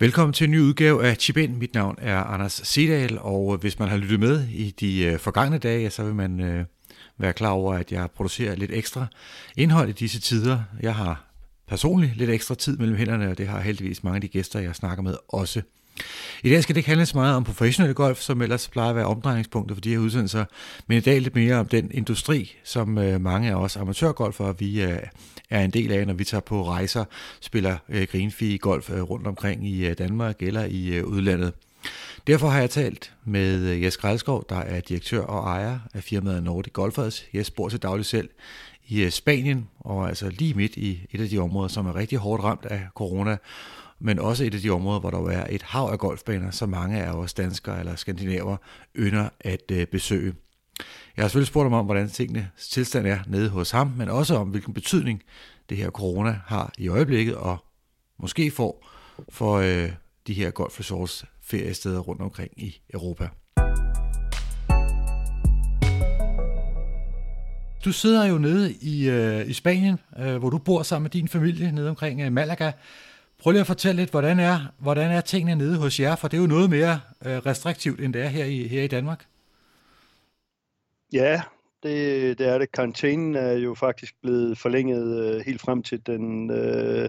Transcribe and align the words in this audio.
Velkommen 0.00 0.32
til 0.32 0.44
en 0.44 0.50
ny 0.50 0.60
udgave 0.60 1.06
af 1.06 1.16
Chip 1.16 1.36
In. 1.36 1.58
Mit 1.58 1.74
navn 1.74 1.96
er 1.98 2.18
Anders 2.18 2.60
Sedal, 2.64 3.18
og 3.20 3.54
øh, 3.54 3.60
hvis 3.60 3.78
man 3.78 3.88
har 3.88 3.96
lyttet 3.96 4.20
med 4.20 4.48
i 4.48 4.70
de 4.70 5.04
øh, 5.04 5.18
forgangne 5.18 5.58
dage, 5.58 5.90
så 5.90 6.04
vil 6.04 6.14
man 6.14 6.40
øh, 6.40 6.64
være 7.16 7.32
klar 7.32 7.50
over, 7.50 7.74
at 7.74 7.92
jeg 7.92 8.10
producerer 8.10 8.54
lidt 8.54 8.70
ekstra 8.70 9.06
indhold 9.56 9.88
i 9.88 9.92
disse 9.92 10.20
tider. 10.20 10.62
Jeg 10.80 10.94
har 10.94 11.27
personligt 11.68 12.16
lidt 12.16 12.30
ekstra 12.30 12.54
tid 12.54 12.76
mellem 12.76 12.96
hænderne, 12.96 13.30
og 13.30 13.38
det 13.38 13.48
har 13.48 13.60
heldigvis 13.60 14.04
mange 14.04 14.14
af 14.14 14.20
de 14.20 14.28
gæster, 14.28 14.60
jeg 14.60 14.74
snakker 14.74 15.02
med 15.02 15.14
også. 15.28 15.62
I 16.42 16.50
dag 16.50 16.62
skal 16.62 16.74
det 16.74 16.78
ikke 16.78 16.88
handle 16.88 17.06
så 17.06 17.16
meget 17.16 17.36
om 17.36 17.44
professionel 17.44 17.94
golf, 17.94 18.20
som 18.20 18.42
ellers 18.42 18.68
plejer 18.68 18.90
at 18.90 18.96
være 18.96 19.06
omdrejningspunktet 19.06 19.76
for 19.76 19.80
de 19.80 19.90
her 19.90 19.98
udsendelser, 19.98 20.44
men 20.86 20.98
i 20.98 21.00
dag 21.00 21.20
lidt 21.20 21.34
mere 21.34 21.56
om 21.56 21.66
den 21.66 21.90
industri, 21.94 22.54
som 22.64 22.98
øh, 22.98 23.20
mange 23.20 23.50
af 23.50 23.54
os 23.54 23.76
amatørgolfere 23.76 24.58
vi 24.58 24.82
øh, 24.82 24.98
er 25.50 25.64
en 25.64 25.70
del 25.70 25.92
af, 25.92 26.06
når 26.06 26.14
vi 26.14 26.24
tager 26.24 26.40
på 26.40 26.68
rejser, 26.68 27.04
spiller 27.40 27.76
øh, 27.88 28.06
greenfee 28.12 28.58
golf 28.58 28.90
rundt 28.90 29.26
omkring 29.26 29.68
i 29.68 29.94
Danmark 29.94 30.42
eller 30.42 30.64
i 30.64 31.02
udlandet. 31.02 31.52
Derfor 32.26 32.48
har 32.48 32.60
jeg 32.60 32.70
talt 32.70 33.12
med 33.24 33.74
Jes 33.76 33.96
Grælskov, 33.96 34.44
der 34.48 34.56
er 34.56 34.80
direktør 34.80 35.20
og 35.20 35.50
ejer 35.50 35.78
af 35.94 36.02
firmaet 36.02 36.42
Nordic 36.42 36.72
Golfers. 36.72 37.24
Jes 37.34 37.50
bor 37.50 37.68
til 37.68 37.82
daglig 37.82 38.06
selv 38.06 38.28
i 38.88 39.02
øh, 39.02 39.10
Spanien, 39.10 39.68
og 39.80 40.08
altså 40.08 40.28
lige 40.30 40.54
midt 40.54 40.76
i 40.76 41.06
et 41.10 41.20
af 41.20 41.28
de 41.28 41.38
områder, 41.38 41.68
som 41.68 41.86
er 41.86 41.96
rigtig 41.96 42.18
hårdt 42.18 42.42
ramt 42.42 42.64
af 42.64 42.86
corona, 42.94 43.36
men 43.98 44.18
også 44.18 44.44
et 44.44 44.54
af 44.54 44.60
de 44.60 44.70
områder, 44.70 45.00
hvor 45.00 45.10
der 45.10 45.30
er 45.30 45.46
et 45.50 45.62
hav 45.62 45.88
af 45.92 45.98
golfbaner, 45.98 46.50
som 46.50 46.68
mange 46.68 47.02
af 47.02 47.12
os 47.12 47.34
danskere 47.34 47.78
eller 47.78 47.96
skandinaver 47.96 48.56
ynder 48.96 49.28
at 49.40 49.70
øh, 49.72 49.86
besøge. 49.86 50.34
Jeg 51.16 51.22
har 51.22 51.28
selvfølgelig 51.28 51.48
spurgt 51.48 51.64
ham 51.64 51.72
om, 51.72 51.84
hvordan 51.84 52.08
tingene 52.08 52.50
tilstand 52.58 53.06
er 53.06 53.18
nede 53.26 53.48
hos 53.48 53.70
ham, 53.70 53.92
men 53.96 54.08
også 54.08 54.36
om, 54.36 54.48
hvilken 54.48 54.74
betydning 54.74 55.22
det 55.68 55.76
her 55.76 55.90
corona 55.90 56.40
har 56.46 56.72
i 56.78 56.88
øjeblikket, 56.88 57.34
og 57.34 57.64
måske 58.18 58.50
får 58.50 58.88
for 59.28 59.56
øh, 59.56 59.92
de 60.26 60.34
her 60.34 60.50
golfresorts 60.50 61.24
feriesteder 61.42 61.98
rundt 61.98 62.22
omkring 62.22 62.50
i 62.56 62.80
Europa. 62.94 63.28
Du 67.88 67.92
sidder 67.92 68.24
jo 68.24 68.38
nede 68.38 68.72
i, 68.72 69.08
øh, 69.08 69.48
i 69.48 69.52
Spanien, 69.52 69.98
øh, 70.18 70.36
hvor 70.36 70.50
du 70.50 70.58
bor 70.58 70.82
sammen 70.82 71.04
med 71.04 71.10
din 71.10 71.28
familie 71.28 71.72
nede 71.72 71.88
omkring 71.88 72.20
øh, 72.20 72.32
Malaga. 72.32 72.72
Prøv 73.38 73.50
lige 73.50 73.60
at 73.60 73.66
fortælle 73.66 74.02
lidt, 74.02 74.10
hvordan 74.10 74.40
er, 74.40 74.58
hvordan 74.78 75.10
er 75.10 75.20
tingene 75.20 75.54
nede 75.54 75.76
hos 75.78 76.00
jer, 76.00 76.16
for 76.16 76.28
det 76.28 76.36
er 76.36 76.40
jo 76.40 76.46
noget 76.46 76.70
mere 76.70 77.00
øh, 77.24 77.36
restriktivt, 77.36 78.00
end 78.00 78.14
det 78.14 78.22
er 78.22 78.28
her 78.28 78.44
i, 78.44 78.68
her 78.68 78.82
i 78.82 78.86
Danmark. 78.86 79.24
Ja, 81.12 81.42
det, 81.82 82.38
det 82.38 82.48
er 82.48 82.58
det. 82.58 82.72
Karantænen 82.72 83.34
er 83.36 83.52
jo 83.52 83.74
faktisk 83.74 84.14
blevet 84.22 84.58
forlænget 84.58 85.34
øh, 85.34 85.40
helt 85.46 85.60
frem 85.60 85.82
til 85.82 86.06
den 86.06 86.50
øh, 86.50 87.08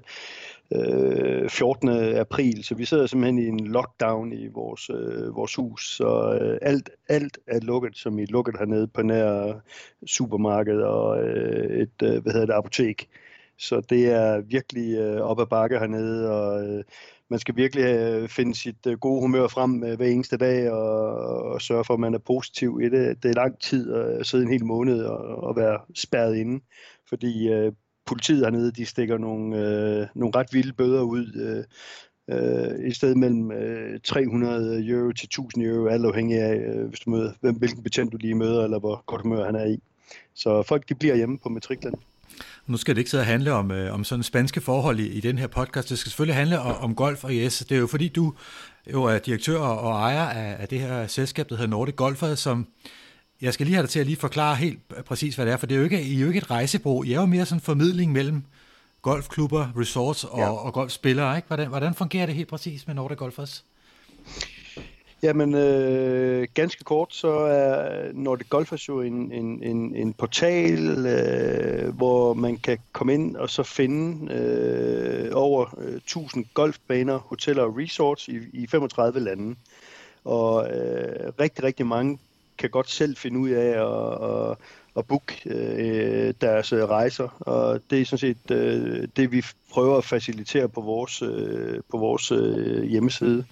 øh, 0.73 1.49
14. 1.49 1.89
april, 2.15 2.63
så 2.63 2.75
vi 2.75 2.85
sidder 2.85 3.07
simpelthen 3.07 3.39
i 3.39 3.47
en 3.47 3.67
lockdown 3.67 4.33
i 4.33 4.47
vores, 4.47 4.89
øh, 4.89 5.35
vores 5.35 5.55
hus, 5.55 5.95
så 5.95 6.39
øh, 6.41 6.57
alt, 6.61 6.89
alt 7.09 7.37
er 7.47 7.59
lukket, 7.59 7.97
som 7.97 8.19
I 8.19 8.25
lukket 8.25 8.55
hernede 8.59 8.87
på 8.87 9.01
nær 9.01 9.59
supermarked 10.05 10.81
og 10.81 11.23
øh, 11.23 11.81
et 11.81 12.01
øh, 12.03 12.23
hvad 12.23 12.33
hedder 12.33 12.45
det, 12.45 12.53
apotek. 12.53 13.09
Så 13.57 13.81
det 13.89 14.11
er 14.11 14.41
virkelig 14.41 14.97
øh, 14.97 15.21
op 15.21 15.39
ad 15.39 15.45
bakke 15.45 15.79
hernede, 15.79 16.31
og 16.31 16.67
øh, 16.67 16.83
man 17.29 17.39
skal 17.39 17.55
virkelig 17.55 17.83
øh, 17.83 18.29
finde 18.29 18.55
sit 18.55 18.85
øh, 18.87 18.97
gode 18.97 19.21
humør 19.21 19.47
frem 19.47 19.83
øh, 19.83 19.97
hver 19.97 20.07
eneste 20.07 20.37
dag 20.37 20.71
og, 20.71 21.13
og 21.43 21.61
sørge 21.61 21.85
for, 21.85 21.93
at 21.93 21.99
man 21.99 22.13
er 22.13 22.19
positiv 22.19 22.79
i 22.83 22.89
det. 22.89 23.23
Det 23.23 23.29
er 23.29 23.35
lang 23.35 23.59
tid 23.59 23.93
at 23.93 24.25
sidde 24.25 24.43
en 24.43 24.51
hel 24.51 24.65
måned 24.65 25.03
og, 25.03 25.43
og 25.43 25.55
være 25.55 25.79
spærret 25.95 26.35
inde, 26.35 26.63
fordi 27.09 27.49
øh, 27.49 27.71
politiet 28.05 28.45
hernede, 28.45 28.71
de 28.71 28.85
stikker 28.85 29.17
nogle, 29.17 29.57
øh, 29.57 30.07
nogle 30.15 30.33
ret 30.35 30.53
vilde 30.53 30.73
bøder 30.73 31.01
ud. 31.01 31.25
Øh, 31.35 31.63
øh, 32.29 32.89
i 32.89 32.93
stedet 32.93 33.17
mellem 33.17 33.51
øh, 33.51 33.99
300 34.03 34.87
euro 34.87 35.11
til 35.11 35.25
1000 35.25 35.63
euro, 35.65 35.87
alt 35.87 36.05
afhængig 36.05 36.37
af, 36.37 36.55
øh, 36.55 36.87
hvis 36.87 36.99
du 36.99 37.09
møder, 37.09 37.31
hvem, 37.41 37.55
hvilken 37.55 37.83
betjent 37.83 38.11
du 38.11 38.17
lige 38.17 38.35
møder, 38.35 38.63
eller 38.63 38.79
hvor 38.79 39.03
godt 39.05 39.21
humør 39.21 39.45
han 39.45 39.55
er 39.55 39.65
i. 39.65 39.79
Så 40.33 40.63
folk 40.63 40.89
de 40.89 40.95
bliver 40.95 41.15
hjemme 41.15 41.39
på 41.39 41.49
matriklen. 41.49 41.93
Nu 42.69 42.77
skal 42.77 42.95
det 42.95 42.99
ikke 42.99 43.11
sidde 43.11 43.21
og 43.21 43.27
handle 43.27 43.53
om, 43.53 43.71
øh, 43.71 43.93
om 43.93 44.03
sådan 44.03 44.23
spanske 44.23 44.61
forhold 44.61 44.99
i, 44.99 45.07
i 45.07 45.21
den 45.21 45.37
her 45.37 45.47
podcast. 45.47 45.89
Det 45.89 45.99
skal 45.99 46.09
selvfølgelig 46.09 46.35
handle 46.35 46.59
om, 46.59 46.75
om 46.75 46.95
golf 46.95 47.23
og 47.23 47.31
yes. 47.31 47.65
Det 47.69 47.75
er 47.75 47.79
jo 47.79 47.87
fordi, 47.87 48.07
du 48.07 48.33
jo 48.93 49.03
er 49.03 49.19
direktør 49.19 49.59
og 49.59 49.99
ejer 49.99 50.25
af, 50.29 50.55
af 50.59 50.67
det 50.67 50.79
her 50.79 51.07
selskab, 51.07 51.49
der 51.49 51.55
hedder 51.55 51.69
Nordic 51.69 51.95
Golfer, 51.95 52.35
som 52.35 52.67
jeg 53.41 53.53
skal 53.53 53.65
lige 53.65 53.75
have 53.75 53.81
dig 53.81 53.89
til 53.89 53.99
at 53.99 54.05
lige 54.05 54.17
forklare 54.17 54.55
helt 54.55 54.79
præcis, 55.05 55.35
hvad 55.35 55.45
det 55.45 55.51
er, 55.51 55.57
for 55.57 55.65
det 55.65 55.75
er 55.75 55.77
jo 55.77 55.83
ikke, 55.83 56.03
I 56.03 56.15
er 56.15 56.19
jo 56.19 56.27
ikke 56.27 56.37
et 56.37 56.51
rejsebrug. 56.51 57.05
I 57.05 57.13
er 57.13 57.19
jo 57.19 57.25
mere 57.25 57.45
sådan 57.45 57.57
en 57.57 57.61
formidling 57.61 58.11
mellem 58.11 58.43
golfklubber, 59.01 59.67
resorts 59.79 60.23
og, 60.23 60.39
ja. 60.39 60.49
og 60.49 60.73
golfspillere. 60.73 61.35
Ikke? 61.35 61.47
Hvordan, 61.47 61.67
hvordan 61.67 61.93
fungerer 61.93 62.25
det 62.25 62.35
helt 62.35 62.49
præcis 62.49 62.87
med 62.87 62.95
Nordic 62.95 63.17
Golfers? 63.17 63.65
Jamen, 65.23 65.53
øh, 65.53 66.47
ganske 66.53 66.83
kort, 66.83 67.13
så 67.13 67.31
er 67.31 68.11
Nordic 68.13 68.49
Golfers 68.49 68.87
jo 68.87 69.01
en, 69.01 69.31
en, 69.31 69.63
en, 69.63 69.95
en 69.95 70.13
portal, 70.13 71.05
øh, 71.05 71.95
hvor 71.95 72.33
man 72.33 72.57
kan 72.57 72.77
komme 72.91 73.13
ind 73.13 73.35
og 73.35 73.49
så 73.49 73.63
finde 73.63 74.33
øh, 74.33 75.31
over 75.33 75.75
øh, 75.77 75.95
1000 75.95 76.45
golfbaner, 76.53 77.17
hoteller 77.17 77.63
og 77.63 77.77
resorts 77.77 78.27
i, 78.27 78.37
i 78.53 78.67
35 78.67 79.19
lande. 79.19 79.55
Og 80.23 80.69
øh, 80.69 81.33
rigtig, 81.39 81.63
rigtig 81.63 81.85
mange 81.85 82.19
kan 82.57 82.69
godt 82.69 82.89
selv 82.89 83.17
finde 83.17 83.39
ud 83.39 83.49
af 83.49 83.69
at, 83.69 84.29
at, 84.29 84.57
at 84.97 85.05
booke 85.07 85.41
øh, 85.45 86.33
deres 86.41 86.73
øh, 86.73 86.83
rejser, 86.83 87.37
og 87.39 87.81
det 87.89 88.01
er 88.01 88.05
sådan 88.05 88.17
set 88.17 88.51
øh, 88.51 89.07
det, 89.15 89.31
vi 89.31 89.43
prøver 89.71 89.97
at 89.97 90.05
facilitere 90.05 90.69
på 90.69 90.81
vores, 90.81 91.21
øh, 91.21 91.81
på 91.91 91.97
vores 91.97 92.31
øh, 92.31 92.83
hjemmeside. 92.83 93.45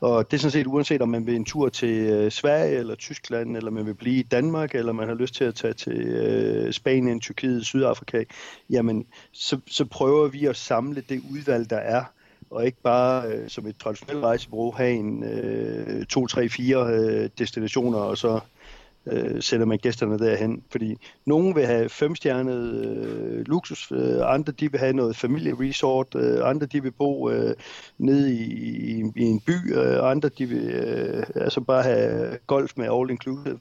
Og 0.00 0.30
det 0.30 0.36
er 0.36 0.40
sådan 0.40 0.50
set 0.50 0.66
uanset 0.66 1.02
om 1.02 1.08
man 1.08 1.26
vil 1.26 1.34
en 1.36 1.44
tur 1.44 1.68
til 1.68 1.88
øh, 1.88 2.30
Sverige 2.30 2.76
eller 2.76 2.94
Tyskland, 2.94 3.56
eller 3.56 3.70
man 3.70 3.86
vil 3.86 3.94
blive 3.94 4.16
i 4.16 4.22
Danmark, 4.22 4.74
eller 4.74 4.92
man 4.92 5.08
har 5.08 5.14
lyst 5.14 5.34
til 5.34 5.44
at 5.44 5.54
tage 5.54 5.72
til 5.72 5.98
øh, 5.98 6.72
Spanien, 6.72 7.20
Tyrkiet, 7.20 7.66
Sydafrika, 7.66 8.24
jamen 8.70 9.06
så, 9.32 9.60
så 9.66 9.84
prøver 9.84 10.28
vi 10.28 10.46
at 10.46 10.56
samle 10.56 11.02
det 11.08 11.22
udvalg, 11.32 11.70
der 11.70 11.76
er, 11.76 12.04
og 12.50 12.66
ikke 12.66 12.82
bare 12.82 13.28
øh, 13.28 13.48
som 13.48 13.66
et 13.66 13.76
traditionelt 13.76 14.24
rejsebureau 14.24 14.72
have 14.72 14.92
en 14.92 15.24
øh, 15.24 16.06
to, 16.06 16.26
tre, 16.26 16.48
fire 16.48 16.86
øh, 16.86 17.30
destinationer, 17.38 17.98
og 17.98 18.18
så 18.18 18.40
øh, 19.06 19.42
sender 19.42 19.66
man 19.66 19.78
gæsterne 19.78 20.18
derhen. 20.18 20.62
Fordi 20.70 20.96
nogen 21.26 21.54
vil 21.54 21.66
have 21.66 21.88
femstjernet 21.88 22.84
øh, 22.84 23.46
luksus, 23.46 23.92
øh, 23.92 24.18
andre 24.22 24.52
de 24.52 24.70
vil 24.70 24.80
have 24.80 24.92
noget 24.92 25.16
familieresort, 25.16 26.14
øh, 26.14 26.48
andre 26.48 26.66
de 26.66 26.82
vil 26.82 26.90
bo 26.90 27.30
øh, 27.30 27.54
nede 27.98 28.34
i, 28.34 28.44
i, 28.90 29.02
i 29.16 29.22
en 29.22 29.40
by, 29.40 29.74
øh, 29.74 30.10
andre 30.10 30.28
de 30.28 30.46
vil 30.46 30.70
øh, 30.70 31.22
altså 31.34 31.60
bare 31.60 31.82
have 31.82 32.38
golf 32.46 32.72
med 32.76 32.88
all 32.92 33.10
inclusive. 33.10 33.60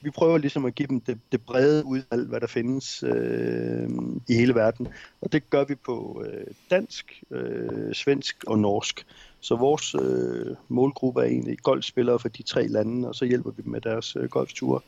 Vi 0.00 0.10
prøver 0.10 0.38
ligesom 0.38 0.64
at 0.64 0.74
give 0.74 0.88
dem 0.88 1.00
det, 1.00 1.18
det 1.32 1.40
brede 1.42 1.84
udvalg, 1.84 2.28
hvad 2.28 2.40
der 2.40 2.46
findes 2.46 3.02
øh, 3.02 3.88
i 4.28 4.34
hele 4.34 4.54
verden. 4.54 4.88
Og 5.20 5.32
det 5.32 5.50
gør 5.50 5.64
vi 5.64 5.74
på 5.74 6.24
øh, 6.26 6.46
dansk, 6.70 7.22
øh, 7.30 7.94
svensk 7.94 8.44
og 8.46 8.58
norsk. 8.58 9.06
Så 9.40 9.56
vores 9.56 9.94
øh, 9.94 10.56
målgruppe 10.68 11.20
er 11.20 11.24
egentlig 11.24 11.58
golfspillere 11.58 12.18
for 12.18 12.28
de 12.28 12.42
tre 12.42 12.66
lande, 12.66 13.08
og 13.08 13.14
så 13.14 13.24
hjælper 13.24 13.50
vi 13.50 13.62
dem 13.62 13.72
med 13.72 13.80
deres 13.80 14.16
øh, 14.16 14.28
golfture. 14.28 14.80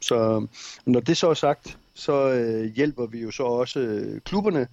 Så 0.00 0.16
øh, 0.16 0.48
når 0.86 1.00
det 1.00 1.16
så 1.16 1.30
er 1.30 1.34
sagt, 1.34 1.78
så 1.94 2.30
øh, 2.30 2.64
hjælper 2.64 3.06
vi 3.06 3.20
jo 3.20 3.30
så 3.30 3.42
også 3.42 3.80
øh, 3.80 4.20
klubberne, 4.20 4.68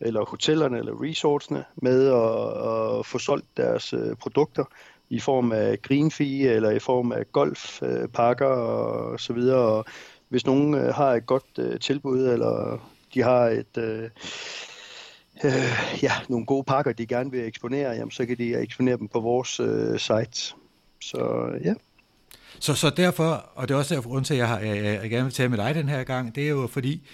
eller 0.00 0.24
hotellerne, 0.24 0.78
eller 0.78 1.02
resortsene 1.02 1.64
med 1.76 2.06
at, 2.06 2.98
at 2.98 3.06
få 3.06 3.18
solgt 3.18 3.56
deres 3.56 3.92
øh, 3.92 4.16
produkter 4.16 4.64
i 5.10 5.20
form 5.20 5.52
af 5.52 5.82
green 5.82 6.10
fee, 6.10 6.48
eller 6.48 6.70
i 6.70 6.78
form 6.78 7.12
af 7.12 7.32
golfpakker 7.32 8.50
øh, 8.50 9.12
og 9.12 9.20
så 9.20 9.32
videre. 9.32 9.58
Og 9.58 9.84
hvis 10.28 10.46
nogen 10.46 10.74
øh, 10.74 10.94
har 10.94 11.14
et 11.14 11.26
godt 11.26 11.58
øh, 11.58 11.80
tilbud, 11.80 12.26
eller 12.26 12.78
de 13.14 13.22
har 13.22 13.46
et... 13.46 13.78
Øh, 13.78 14.10
øh, 15.44 16.02
ja, 16.02 16.12
nogle 16.28 16.46
gode 16.46 16.64
pakker, 16.64 16.92
de 16.92 17.06
gerne 17.06 17.30
vil 17.30 17.46
eksponere, 17.46 17.90
jamen, 17.90 18.10
så 18.10 18.26
kan 18.26 18.38
de 18.38 18.56
eksponere 18.56 18.96
dem 18.96 19.08
på 19.08 19.20
vores 19.20 19.60
øh, 19.60 19.98
site. 19.98 20.54
Så 21.00 21.50
ja. 21.64 21.74
Så, 22.58 22.74
så 22.74 22.90
derfor, 22.90 23.50
og 23.54 23.68
det 23.68 23.74
er 23.74 23.78
også 23.78 23.94
derfor, 23.94 24.16
at 24.16 24.30
jeg, 24.30 24.48
har, 24.48 24.58
jeg, 24.58 25.00
jeg 25.02 25.10
gerne 25.10 25.24
vil 25.24 25.32
tale 25.32 25.48
med 25.48 25.58
dig 25.58 25.74
den 25.74 25.88
her 25.88 26.04
gang, 26.04 26.34
det 26.34 26.44
er 26.44 26.48
jo 26.48 26.66
fordi, 26.66 27.08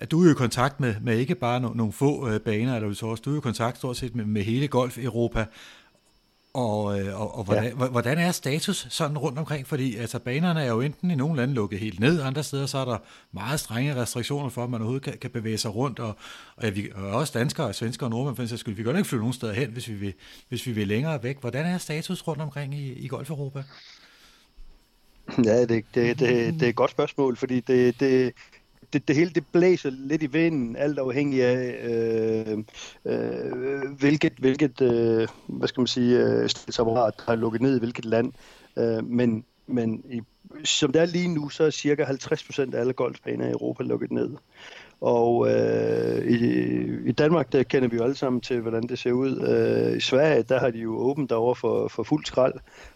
at 0.00 0.10
du 0.10 0.26
er 0.26 0.30
i 0.30 0.34
kontakt 0.34 0.80
med, 0.80 0.94
med 1.00 1.18
ikke 1.18 1.34
bare 1.34 1.60
no, 1.60 1.68
nogle 1.74 1.92
få 1.92 2.28
øh, 2.28 2.40
baner 2.40 2.76
eller 2.76 2.90
resorts, 2.90 3.20
du 3.20 3.34
er 3.34 3.38
i 3.38 3.40
kontakt 3.40 3.76
stort 3.78 3.96
set 3.96 4.14
med, 4.14 4.24
med 4.24 4.42
hele 4.42 4.68
golf-Europa, 4.68 5.44
og, 6.58 7.00
øh, 7.00 7.20
og, 7.20 7.38
og 7.38 7.44
hvordan, 7.44 7.64
ja. 7.64 7.86
hvordan 7.88 8.18
er 8.18 8.32
status 8.32 8.86
sådan 8.90 9.18
rundt 9.18 9.38
omkring? 9.38 9.66
Fordi 9.66 9.96
altså, 9.96 10.18
banerne 10.18 10.62
er 10.62 10.68
jo 10.68 10.80
enten 10.80 11.10
i 11.10 11.14
nogle 11.14 11.36
lande 11.36 11.54
lukket 11.54 11.78
helt 11.78 12.00
ned, 12.00 12.22
andre 12.22 12.42
steder 12.42 12.66
så 12.66 12.78
er 12.78 12.84
der 12.84 12.98
meget 13.32 13.60
strenge 13.60 13.96
restriktioner 13.96 14.48
for, 14.48 14.64
at 14.64 14.70
man 14.70 14.80
overhovedet 14.80 15.04
kan, 15.04 15.18
kan 15.18 15.30
bevæge 15.30 15.58
sig 15.58 15.74
rundt. 15.74 15.98
Og, 15.98 16.16
og, 16.56 16.64
ja, 16.64 16.70
vi, 16.70 16.90
og 16.94 17.10
også 17.10 17.38
danskere, 17.38 17.72
svenskere 17.72 18.06
og 18.06 18.10
nordmænd, 18.10 18.36
for 18.36 18.42
en 18.42 18.58
skyld, 18.58 18.74
vi 18.74 18.82
kan 18.82 18.96
ikke 18.96 19.08
flytte 19.08 19.22
nogen 19.22 19.32
steder 19.32 19.52
hen, 19.52 19.70
hvis 19.70 19.88
vi, 19.88 19.94
vil, 19.94 20.14
hvis 20.48 20.66
vi 20.66 20.72
vil 20.72 20.88
længere 20.88 21.22
væk. 21.22 21.40
Hvordan 21.40 21.66
er 21.66 21.78
status 21.78 22.28
rundt 22.28 22.42
omkring 22.42 22.74
i, 22.74 22.92
i 22.92 23.08
Golf-Europa? 23.08 23.62
Ja, 25.44 25.60
det, 25.60 25.68
det, 25.68 25.84
det, 25.94 26.54
det 26.54 26.62
er 26.62 26.68
et 26.68 26.76
godt 26.76 26.90
spørgsmål, 26.90 27.36
fordi 27.36 27.60
det, 27.60 28.00
det, 28.00 28.32
det, 28.92 29.08
det 29.08 29.16
hele 29.16 29.30
det 29.30 29.46
blæser 29.52 29.90
lidt 29.90 30.22
i 30.22 30.26
vinden, 30.26 30.76
alt 30.76 30.98
afhængig 30.98 31.42
af, 31.42 31.88
øh, 31.90 32.58
øh, 33.04 33.90
hvilket, 33.98 34.32
hvilket 34.38 34.80
øh, 34.80 35.28
hvad 35.46 35.68
skal 35.68 35.80
man 35.80 35.86
sige, 35.86 36.18
øh, 36.18 36.48
der 36.48 37.22
har 37.26 37.34
lukket 37.34 37.62
ned 37.62 37.76
i 37.76 37.78
hvilket 37.78 38.04
land. 38.04 38.32
Øh, 38.78 39.04
men 39.04 39.44
men 39.68 40.02
i, 40.10 40.20
som 40.64 40.92
det 40.92 41.02
er 41.02 41.06
lige 41.06 41.28
nu, 41.28 41.48
så 41.48 41.64
er 41.64 41.70
cirka 41.70 42.04
50% 42.04 42.74
af 42.74 42.80
alle 42.80 42.92
golfbaner 42.92 43.46
i 43.46 43.50
Europa 43.50 43.82
lukket 43.82 44.10
ned. 44.12 44.30
Og 45.00 45.50
øh, 45.50 46.26
i, 46.26 47.08
i 47.08 47.12
Danmark, 47.12 47.52
der 47.52 47.62
kender 47.62 47.88
vi 47.88 47.96
jo 47.96 48.02
alle 48.02 48.14
sammen 48.14 48.40
til, 48.40 48.60
hvordan 48.60 48.82
det 48.82 48.98
ser 48.98 49.12
ud. 49.12 49.40
Øh, 49.40 49.96
I 49.96 50.00
Sverige, 50.00 50.42
der 50.42 50.58
har 50.58 50.70
de 50.70 50.78
jo 50.78 50.98
åbent 50.98 51.32
over 51.32 51.54
for, 51.54 51.88
for 51.88 52.02
fuld 52.02 52.24
skrald, 52.24 52.54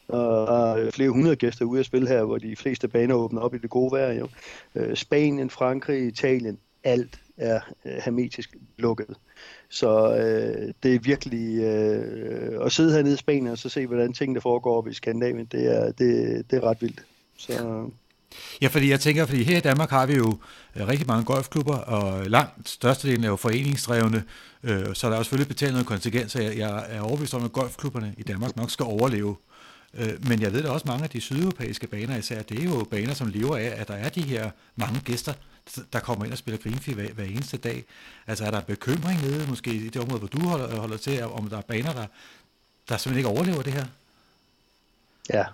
og 0.08 0.46
har 0.46 0.90
flere 0.90 1.10
hundrede 1.10 1.36
gæster 1.36 1.64
ude 1.64 1.80
at 1.80 1.86
spille 1.86 2.08
her, 2.08 2.24
hvor 2.24 2.38
de 2.38 2.56
fleste 2.56 2.88
baner 2.88 3.14
åbner 3.14 3.40
op 3.40 3.54
i 3.54 3.58
det 3.58 3.70
gode 3.70 3.92
vejr. 3.92 4.12
Jo. 4.12 4.28
Øh, 4.74 4.96
Spanien, 4.96 5.50
Frankrig, 5.50 6.06
Italien, 6.06 6.58
alt 6.84 7.20
er 7.36 7.60
øh, 7.84 7.92
hermetisk 8.04 8.56
lukket. 8.78 9.16
Så 9.68 10.16
øh, 10.16 10.72
det 10.82 10.94
er 10.94 10.98
virkelig 10.98 11.62
øh, 11.62 12.66
at 12.66 12.72
sidde 12.72 12.92
hernede 12.94 13.14
i 13.14 13.16
Spanien 13.16 13.46
og 13.46 13.58
så 13.58 13.68
se, 13.68 13.86
hvordan 13.86 14.12
tingene 14.12 14.40
foregår 14.40 14.76
oppe 14.76 14.90
i 14.90 14.94
Skandinavien, 14.94 15.46
det 15.52 15.76
er, 15.76 15.92
det, 15.92 16.44
det 16.50 16.56
er 16.56 16.64
ret 16.64 16.82
vildt. 16.82 17.04
Så, 17.36 17.86
Ja, 18.60 18.68
fordi 18.68 18.90
jeg 18.90 19.00
tænker, 19.00 19.26
fordi 19.26 19.42
her 19.42 19.56
i 19.56 19.60
Danmark 19.60 19.90
har 19.90 20.06
vi 20.06 20.14
jo 20.14 20.38
øh, 20.76 20.88
rigtig 20.88 21.06
mange 21.06 21.24
golfklubber, 21.24 21.76
og 21.76 22.26
langt 22.26 22.68
størstedelen 22.68 23.24
er 23.24 23.28
jo 23.28 23.36
foreningsdrevne, 23.36 24.24
øh, 24.62 24.94
så 24.94 25.06
der 25.06 25.12
er 25.12 25.16
jo 25.16 25.22
selvfølgelig 25.22 25.48
betalt 25.48 25.72
noget 25.72 25.86
kontingent, 25.86 26.30
så 26.30 26.42
jeg, 26.42 26.58
jeg 26.58 26.86
er 26.88 27.00
overbevist 27.00 27.34
om, 27.34 27.44
at 27.44 27.52
golfklubberne 27.52 28.14
i 28.18 28.22
Danmark 28.22 28.56
nok 28.56 28.70
skal 28.70 28.84
overleve. 28.84 29.36
Øh, 29.94 30.28
men 30.28 30.40
jeg 30.40 30.52
ved 30.52 30.62
da 30.62 30.68
også, 30.68 30.86
mange 30.86 31.04
af 31.04 31.10
de 31.10 31.20
sydeuropæiske 31.20 31.86
baner 31.86 32.16
især, 32.16 32.42
det 32.42 32.58
er 32.58 32.64
jo 32.64 32.86
baner, 32.90 33.14
som 33.14 33.28
lever 33.28 33.56
af, 33.56 33.74
at 33.76 33.88
der 33.88 33.94
er 33.94 34.08
de 34.08 34.22
her 34.22 34.50
mange 34.76 35.00
gæster, 35.00 35.32
der 35.92 36.00
kommer 36.00 36.24
ind 36.24 36.32
og 36.32 36.38
spiller 36.38 36.58
Greenfee 36.58 36.94
hver, 36.94 37.12
hver 37.12 37.24
eneste 37.24 37.56
dag. 37.56 37.84
Altså 38.26 38.44
er 38.44 38.50
der 38.50 38.60
bekymring 38.60 39.22
nede, 39.22 39.46
måske 39.48 39.74
i 39.74 39.88
det 39.88 40.02
område, 40.02 40.18
hvor 40.18 40.28
du 40.28 40.40
holder, 40.40 40.80
holder 40.80 40.96
til, 40.96 41.24
om 41.24 41.48
der 41.48 41.58
er 41.58 41.62
baner, 41.62 41.92
der, 41.92 42.06
der 42.88 42.96
simpelthen 42.96 43.16
ikke 43.16 43.28
overlever 43.28 43.62
det 43.62 43.72
her? 43.72 43.84
Ja, 45.30 45.44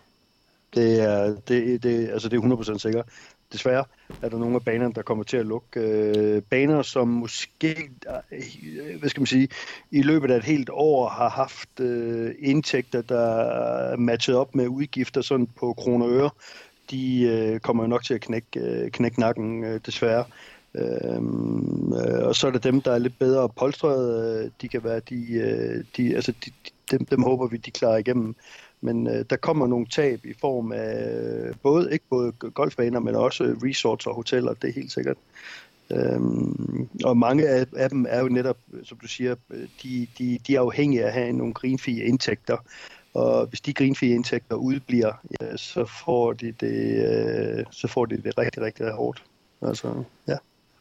det 0.74 1.00
er, 1.00 1.36
det, 1.48 1.82
det, 1.82 2.08
altså 2.08 2.28
det 2.28 2.36
er 2.36 2.74
100% 2.74 2.78
sikkert. 2.78 3.06
Desværre 3.52 3.84
er 4.22 4.28
der 4.28 4.38
nogle 4.38 4.54
af 4.54 4.64
banerne, 4.64 4.94
der 4.94 5.02
kommer 5.02 5.24
til 5.24 5.36
at 5.36 5.46
lukke. 5.46 5.80
Øh, 5.80 6.42
baner, 6.42 6.82
som 6.82 7.08
måske, 7.08 7.90
øh, 8.32 8.98
hvad 8.98 9.08
skal 9.08 9.20
man 9.20 9.26
sige, 9.26 9.48
i 9.90 10.02
løbet 10.02 10.30
af 10.30 10.36
et 10.36 10.44
helt 10.44 10.70
år 10.72 11.08
har 11.08 11.28
haft 11.28 11.80
øh, 11.80 12.34
indtægter, 12.38 13.02
der 13.02 13.36
er 13.92 13.96
matchet 13.96 14.36
op 14.36 14.54
med 14.54 14.68
udgifter 14.68 15.20
sådan 15.20 15.46
på 15.46 15.72
kroner 15.72 16.06
og 16.06 16.12
øre, 16.12 16.30
de 16.90 17.22
øh, 17.22 17.60
kommer 17.60 17.86
nok 17.86 18.04
til 18.04 18.14
at 18.14 18.20
knække, 18.20 18.60
øh, 18.60 18.90
knække 18.90 19.20
nakken, 19.20 19.64
øh, 19.64 19.80
desværre. 19.86 20.24
Øhm, 20.74 21.92
øh, 21.92 22.26
og 22.26 22.34
så 22.34 22.46
er 22.46 22.50
det 22.50 22.64
dem, 22.64 22.80
der 22.80 22.92
er 22.92 22.98
lidt 22.98 23.18
bedre 23.18 23.48
polstret. 23.48 24.42
Øh, 24.44 24.50
de 24.62 24.68
kan 24.68 24.84
være 24.84 25.00
de, 25.00 25.32
øh, 25.32 25.84
de 25.96 26.14
altså 26.14 26.32
de, 26.44 26.50
dem, 26.90 27.04
dem 27.04 27.22
håber 27.22 27.46
vi, 27.46 27.56
de 27.56 27.70
klarer 27.70 27.96
igennem. 27.96 28.36
Men 28.80 29.06
øh, 29.06 29.24
der 29.30 29.36
kommer 29.36 29.66
nogle 29.66 29.86
tab 29.86 30.24
i 30.24 30.34
form 30.40 30.72
af 30.72 31.10
øh, 31.10 31.54
både 31.62 31.92
ikke 31.92 32.04
både 32.10 32.32
golfbaner, 32.32 33.00
men 33.00 33.14
også 33.14 33.44
øh, 33.44 33.56
resorts 33.56 34.06
og 34.06 34.14
hoteller, 34.14 34.54
det 34.54 34.68
er 34.68 34.74
helt 34.74 34.92
sikkert. 34.92 35.16
Øhm, 35.92 36.88
og 37.04 37.16
mange 37.16 37.48
af, 37.48 37.66
af 37.76 37.90
dem 37.90 38.06
er 38.08 38.20
jo 38.20 38.28
netop, 38.28 38.56
øh, 38.72 38.84
som 38.84 38.98
du 38.98 39.06
siger, 39.06 39.34
de, 39.82 40.06
de, 40.18 40.38
de 40.46 40.56
er 40.56 40.60
afhængige 40.60 41.02
af 41.02 41.06
at 41.06 41.12
have 41.12 41.32
nogle 41.32 41.54
greenfee 41.54 42.04
indtægter. 42.04 42.56
Og 43.14 43.46
hvis 43.46 43.60
de 43.60 43.72
greenfee 43.72 44.14
indtægter 44.14 44.56
udbliver, 44.56 45.12
ja, 45.40 45.56
så 45.56 45.84
får 46.04 46.32
de 46.32 46.52
det, 46.52 47.06
øh, 47.58 47.64
så 47.70 47.88
får 47.88 48.06
de 48.06 48.16
det 48.16 48.38
rigtig, 48.38 48.62
rigtig 48.62 48.90
hårdt. 48.90 49.24
Altså, 49.62 50.04
ja. 50.28 50.36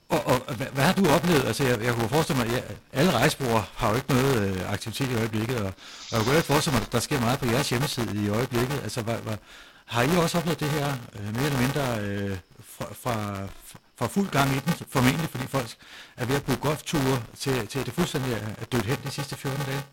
Og, 0.10 0.28
og 0.28 0.56
hvad, 0.56 0.68
hvad 0.68 0.84
har 0.84 0.94
du 0.94 1.10
oplevet? 1.10 1.46
Altså, 1.46 1.64
jeg, 1.64 1.84
jeg 1.84 1.94
kunne 1.94 2.10
forestille 2.10 2.44
mig, 2.44 2.58
at 2.58 2.76
alle 2.94 3.12
rejsebrugere 3.12 3.66
har 3.76 3.90
jo 3.90 3.96
ikke 3.96 4.14
noget 4.14 4.50
øh, 4.50 4.74
aktivitet 4.74 5.10
i 5.12 5.16
øjeblikket, 5.16 5.58
og, 5.58 5.74
og 6.12 6.18
jeg 6.18 6.24
kunne 6.26 6.42
forestille 6.42 6.76
mig, 6.78 6.86
at 6.86 6.92
der 6.92 7.00
sker 7.00 7.20
meget 7.20 7.40
på 7.40 7.46
jeres 7.46 7.70
hjemmeside 7.70 8.26
i 8.26 8.30
øjeblikket. 8.30 8.80
Altså, 8.84 9.02
hvad, 9.02 9.16
hvad, 9.16 9.38
har 9.86 10.02
I 10.02 10.18
også 10.18 10.38
oplevet 10.38 10.60
det 10.60 10.70
her 10.70 10.94
øh, 11.20 11.36
mere 11.36 11.46
eller 11.46 11.60
mindre 11.60 12.00
øh, 12.00 12.38
fra, 12.78 12.86
fra, 13.04 13.48
fra 14.00 14.08
fuld 14.08 14.30
gang 14.30 14.56
i 14.56 14.60
den, 14.60 14.74
formentlig 14.90 15.30
fordi 15.30 15.48
folk 15.48 15.70
er 16.18 16.26
ved 16.26 16.36
at 16.36 16.44
bruge 16.44 16.58
golfture 16.58 17.24
til, 17.40 17.68
til 17.68 17.86
det 17.86 17.94
fuldstændig 17.94 18.34
er 18.34 18.66
dødt 18.72 18.86
hen 18.86 18.98
de 19.04 19.12
sidste 19.12 19.36
14 19.36 19.66
dage? 19.66 19.84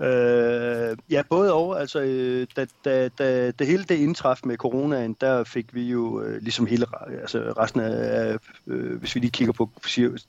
Øh, 0.00 0.96
ja, 1.10 1.22
både 1.30 1.52
og. 1.52 1.80
Altså, 1.80 2.00
øh, 2.00 2.46
da, 2.56 2.66
da, 2.84 3.08
da 3.08 3.50
det 3.50 3.66
hele 3.66 3.84
det 3.84 3.94
indtraf 3.94 4.40
med 4.44 4.56
coronaen, 4.56 5.16
der 5.20 5.44
fik 5.44 5.74
vi 5.74 5.82
jo 5.82 6.22
øh, 6.22 6.42
ligesom 6.42 6.66
hele 6.66 6.86
altså 7.20 7.38
resten 7.38 7.80
af, 7.80 8.36
øh, 8.66 8.98
hvis 8.98 9.14
vi 9.14 9.20
lige 9.20 9.30
kigger 9.30 9.52
på, 9.52 9.70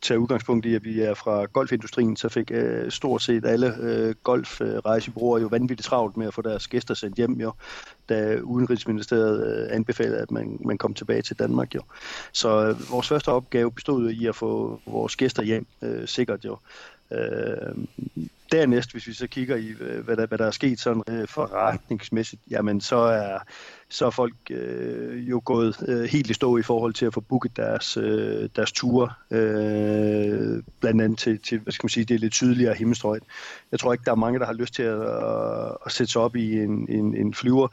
tager 0.01 0.17
udgangspunkt 0.17 0.65
i, 0.65 0.75
at 0.75 0.83
vi 0.83 1.01
er 1.01 1.13
fra 1.13 1.45
golfindustrien, 1.45 2.15
så 2.15 2.29
fik 2.29 2.51
øh, 2.51 2.91
stort 2.91 3.21
set 3.21 3.45
alle 3.45 3.75
øh, 3.79 4.15
golfrejsebrugere 4.23 5.41
jo 5.41 5.47
vanvittigt 5.47 5.85
travlt 5.85 6.17
med 6.17 6.27
at 6.27 6.33
få 6.33 6.41
deres 6.41 6.67
gæster 6.67 6.93
sendt 6.93 7.15
hjem, 7.15 7.33
jo, 7.33 7.53
da 8.09 8.39
Udenrigsministeriet 8.39 9.47
øh, 9.47 9.75
anbefalede, 9.75 10.17
at 10.17 10.31
man, 10.31 10.57
man 10.65 10.77
kom 10.77 10.93
tilbage 10.93 11.21
til 11.21 11.39
Danmark. 11.39 11.75
Jo. 11.75 11.81
Så 12.31 12.65
øh, 12.65 12.91
vores 12.91 13.07
første 13.07 13.29
opgave 13.29 13.71
bestod 13.71 14.09
i 14.09 14.27
at 14.27 14.35
få 14.35 14.79
vores 14.85 15.15
gæster 15.15 15.43
hjem 15.43 15.67
øh, 15.81 16.07
sikkert. 16.07 16.45
Jo. 16.45 16.57
Øh, 17.11 17.85
dernæst, 18.51 18.91
hvis 18.91 19.07
vi 19.07 19.13
så 19.13 19.27
kigger 19.27 19.55
i, 19.55 19.67
øh, 19.79 20.05
hvad 20.05 20.17
der, 20.17 20.25
hvad 20.25 20.37
der 20.37 20.45
er 20.45 20.51
sket 20.51 20.79
sådan 20.79 21.03
øh, 21.09 21.27
forretningsmæssigt, 21.27 22.41
jamen 22.49 22.81
så 22.81 22.95
er, 22.95 23.39
så 23.89 24.05
er 24.05 24.09
folk 24.09 24.33
øh, 24.49 25.29
jo 25.29 25.41
gået 25.45 25.75
øh, 25.87 26.03
helt 26.03 26.29
i 26.29 26.33
stå 26.33 26.57
i 26.57 26.61
forhold 26.61 26.93
til 26.93 27.05
at 27.05 27.13
få 27.13 27.19
booket 27.19 27.57
deres, 27.57 27.97
øh, 27.97 28.49
deres 28.55 28.71
ture, 28.71 29.09
øh, 29.31 30.63
blandt 30.79 31.01
andet 31.01 31.19
til, 31.19 31.39
til, 31.39 31.59
hvad 31.59 31.73
skal 31.73 31.85
man 31.85 31.89
sige, 31.89 32.05
det 32.05 32.15
er 32.15 32.19
lidt 32.19 32.33
tydeligere 32.33 32.73
himmelstrøget. 32.73 33.23
Jeg 33.71 33.79
tror 33.79 33.93
ikke, 33.93 34.05
der 34.05 34.11
er 34.11 34.15
mange, 34.15 34.39
der 34.39 34.45
har 34.45 34.53
lyst 34.53 34.73
til 34.73 34.83
at, 34.83 35.01
at, 35.01 35.77
at 35.85 35.91
sætte 35.91 36.11
sig 36.11 36.21
op 36.21 36.35
i 36.35 36.59
en, 36.59 36.85
en, 36.89 37.15
en 37.15 37.33
flyver, 37.33 37.67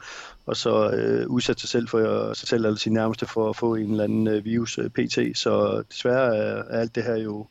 og 0.45 0.57
så 0.57 0.89
øh, 0.91 1.27
udsætte 1.27 1.61
sig 1.61 1.69
selv 1.69 1.87
for 1.87 2.33
sig 2.33 2.47
selv 2.47 2.65
eller 2.65 2.77
sin 2.77 2.93
nærmeste 2.93 3.25
for 3.25 3.49
at 3.49 3.55
få 3.55 3.75
en 3.75 3.91
eller 3.91 4.03
anden 4.03 4.27
øh, 4.27 4.45
virus 4.45 4.77
øh, 4.77 4.89
PT. 4.89 5.37
Så 5.37 5.83
desværre 5.91 6.37
er, 6.37 6.63
er 6.69 6.79
alt 6.79 6.95
det 6.95 7.03
her 7.03 7.15
jo 7.15 7.47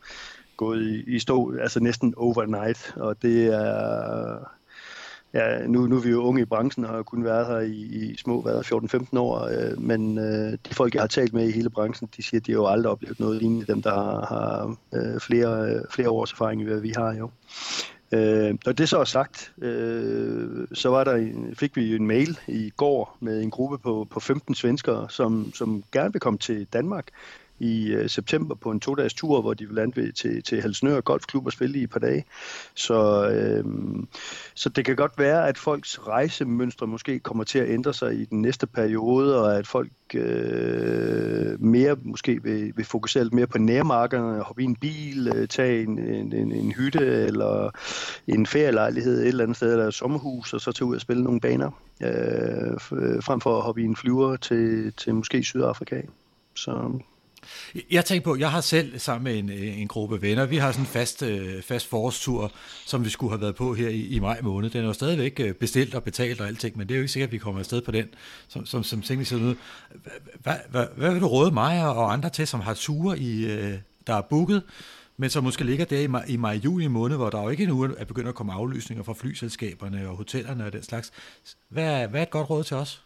gået 0.56 0.82
i, 0.82 1.14
i 1.16 1.18
stå 1.18 1.56
altså 1.60 1.80
næsten 1.80 2.14
overnight, 2.16 2.92
og 2.96 3.22
det 3.22 3.46
er... 3.46 4.38
Ja, 5.34 5.66
nu, 5.66 5.86
nu 5.86 5.96
er 5.96 6.00
vi 6.00 6.10
jo 6.10 6.22
unge 6.22 6.42
i 6.42 6.44
branchen 6.44 6.84
og 6.84 6.90
har 6.90 7.02
kun 7.02 7.24
været 7.24 7.46
her 7.46 7.58
i, 7.58 7.80
i 7.80 8.16
små 8.16 8.42
14-15 8.42 9.18
år, 9.18 9.44
øh, 9.44 9.82
men 9.82 10.18
øh, 10.18 10.52
de 10.68 10.74
folk, 10.74 10.94
jeg 10.94 11.02
har 11.02 11.06
talt 11.06 11.32
med 11.32 11.48
i 11.48 11.52
hele 11.52 11.70
branchen, 11.70 12.08
de 12.16 12.22
siger, 12.22 12.40
at 12.40 12.46
de 12.46 12.52
har 12.52 12.58
jo 12.58 12.66
aldrig 12.66 12.92
oplevet 12.92 13.20
noget 13.20 13.38
lignende, 13.38 13.66
dem 13.66 13.82
der 13.82 13.94
har, 13.94 14.26
har 14.26 14.76
øh, 14.94 15.20
flere, 15.20 15.74
øh, 15.74 15.80
flere 15.90 16.10
års 16.10 16.32
erfaring, 16.32 16.64
hvad 16.64 16.80
vi 16.80 16.92
har 16.96 17.14
jo. 17.14 17.30
Øh, 18.12 18.54
og 18.66 18.78
det 18.78 18.88
så 18.88 18.98
er 18.98 19.04
sagt, 19.04 19.52
øh, 19.62 20.66
så 20.72 20.88
var 20.88 21.04
der 21.04 21.14
en, 21.14 21.54
fik 21.54 21.76
vi 21.76 21.96
en 21.96 22.06
mail 22.06 22.38
i 22.48 22.70
går 22.76 23.16
med 23.20 23.42
en 23.42 23.50
gruppe 23.50 23.78
på, 23.78 24.06
på 24.10 24.20
15 24.20 24.54
svenskere, 24.54 25.10
som, 25.10 25.52
som 25.54 25.84
gerne 25.92 26.12
vil 26.12 26.20
komme 26.20 26.38
til 26.38 26.66
Danmark 26.72 27.08
i 27.58 27.86
øh, 27.86 28.08
september 28.08 28.54
på 28.54 28.70
en 28.70 28.80
to-dages 28.80 29.14
tur, 29.14 29.40
hvor 29.40 29.54
de 29.54 29.66
vil 29.66 29.74
lande 29.74 30.12
til, 30.12 30.42
til 30.42 30.62
Helsingør 30.62 31.00
Golfklub 31.00 31.46
og 31.46 31.52
spille 31.52 31.78
i 31.78 31.82
et 31.82 31.90
par 31.90 32.00
dage. 32.00 32.24
Så, 32.74 33.28
øh, 33.28 33.64
så 34.54 34.68
det 34.68 34.84
kan 34.84 34.96
godt 34.96 35.12
være, 35.18 35.48
at 35.48 35.58
folks 35.58 35.98
rejsemønstre 36.06 36.86
måske 36.86 37.18
kommer 37.18 37.44
til 37.44 37.58
at 37.58 37.70
ændre 37.70 37.94
sig 37.94 38.14
i 38.14 38.24
den 38.24 38.42
næste 38.42 38.66
periode, 38.66 39.42
og 39.42 39.58
at 39.58 39.66
folk 39.66 39.90
øh, 40.14 41.62
mere 41.62 41.96
måske 42.02 42.42
vil, 42.42 42.72
vil 42.76 42.84
fokusere 42.84 43.24
lidt 43.24 43.34
mere 43.34 43.46
på 43.46 43.58
nærmarkederne, 43.58 44.42
hoppe 44.42 44.62
i 44.62 44.64
en 44.64 44.76
bil, 44.76 45.32
øh, 45.34 45.48
tage 45.48 45.82
en, 45.82 45.98
en, 45.98 46.32
en, 46.32 46.52
en 46.52 46.72
hytte 46.72 47.06
eller 47.26 47.70
en 48.26 48.46
ferielejlighed 48.46 49.20
et 49.20 49.28
eller 49.28 49.44
andet 49.44 49.56
sted, 49.56 49.72
eller 49.72 49.86
et 49.86 49.94
sommerhus, 49.94 50.52
og 50.52 50.60
så 50.60 50.72
tage 50.72 50.88
ud 50.88 50.94
og 50.94 51.00
spille 51.00 51.24
nogle 51.24 51.40
baner, 51.40 51.70
øh, 52.02 52.80
frem 53.22 53.40
for 53.40 53.56
at 53.56 53.62
hoppe 53.62 53.82
i 53.82 53.84
en 53.84 53.96
flyver 53.96 54.36
til, 54.36 54.92
til 54.92 55.14
måske 55.14 55.42
Sydafrika. 55.42 56.02
Så 56.54 57.00
jeg 57.90 58.04
tænker 58.04 58.24
på, 58.24 58.36
jeg 58.36 58.50
har 58.50 58.60
selv 58.60 58.98
sammen 58.98 59.24
med 59.24 59.38
en, 59.38 59.50
øh, 59.50 59.80
en 59.80 59.88
gruppe 59.88 60.22
venner, 60.22 60.46
vi 60.46 60.56
har 60.56 60.72
sådan 60.72 60.82
en 60.82 60.86
fast, 60.86 61.22
øh, 61.22 61.62
fast 61.62 61.86
forårstur, 61.86 62.52
som 62.86 63.04
vi 63.04 63.10
skulle 63.10 63.30
have 63.30 63.40
været 63.40 63.54
på 63.54 63.74
her 63.74 63.88
i, 63.88 64.06
i 64.06 64.18
maj 64.18 64.40
måned. 64.42 64.70
Den 64.70 64.82
er 64.82 64.86
jo 64.86 64.92
stadigvæk 64.92 65.40
øh, 65.40 65.54
bestilt 65.54 65.94
og 65.94 66.02
betalt 66.02 66.40
og 66.40 66.46
alting, 66.46 66.78
men 66.78 66.88
det 66.88 66.94
er 66.94 66.98
jo 66.98 67.02
ikke 67.02 67.12
sikkert, 67.12 67.28
at 67.28 67.32
vi 67.32 67.38
kommer 67.38 67.58
afsted 67.58 67.82
på 67.82 67.90
den, 67.90 68.06
som, 68.48 68.66
som, 68.66 68.82
som 68.82 69.02
tingene 69.02 69.24
ser 69.24 69.36
ud. 69.36 69.54
Hvad, 70.42 70.56
hvad, 70.70 70.86
hvad 70.96 71.12
vil 71.12 71.20
du 71.20 71.26
råde 71.26 71.50
mig 71.50 71.86
og 71.88 72.12
andre 72.12 72.30
til, 72.30 72.46
som 72.46 72.60
har 72.60 72.74
ture, 72.74 73.18
i, 73.18 73.44
der 74.06 74.14
er 74.14 74.20
booket, 74.20 74.62
men 75.16 75.30
som 75.30 75.44
måske 75.44 75.64
ligger 75.64 75.84
der 75.84 76.00
i 76.00 76.06
maj, 76.06 76.24
i 76.28 76.36
maj 76.36 76.60
juni 76.64 76.86
måned, 76.86 77.16
hvor 77.16 77.30
der 77.30 77.42
jo 77.42 77.48
ikke 77.48 77.62
endnu 77.62 77.82
er 77.82 78.04
begyndt 78.04 78.28
at 78.28 78.34
komme 78.34 78.52
aflysninger 78.52 79.04
fra 79.04 79.14
flyselskaberne 79.14 80.08
og 80.08 80.16
hotellerne 80.16 80.64
og 80.64 80.72
den 80.72 80.82
slags. 80.82 81.12
Hvad, 81.68 82.08
hvad 82.08 82.20
er 82.20 82.24
et 82.24 82.30
godt 82.30 82.50
råd 82.50 82.64
til 82.64 82.76
os? 82.76 83.02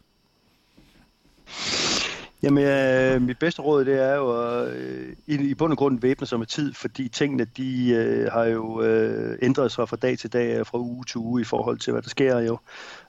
Jamen, 2.42 2.64
øh, 2.64 3.22
mit 3.22 3.38
bedste 3.38 3.62
råd, 3.62 3.84
det 3.84 4.02
er 4.02 4.14
jo 4.14 4.42
at, 4.42 4.74
øh, 4.76 5.16
i, 5.26 5.34
i 5.34 5.54
bund 5.54 5.72
og 5.72 5.78
grund 5.78 6.00
væbne 6.00 6.26
sig 6.26 6.38
med 6.38 6.46
tid, 6.46 6.74
fordi 6.74 7.08
tingene, 7.08 7.44
de 7.44 7.90
øh, 7.90 8.32
har 8.32 8.44
jo 8.44 8.82
øh, 8.82 9.38
ændret 9.42 9.72
sig 9.72 9.88
fra 9.88 9.96
dag 9.96 10.18
til 10.18 10.32
dag, 10.32 10.66
fra 10.66 10.78
uge 10.78 11.04
til 11.04 11.18
uge 11.18 11.40
i 11.40 11.44
forhold 11.44 11.78
til, 11.78 11.92
hvad 11.92 12.02
der 12.02 12.08
sker 12.08 12.38
jo. 12.38 12.58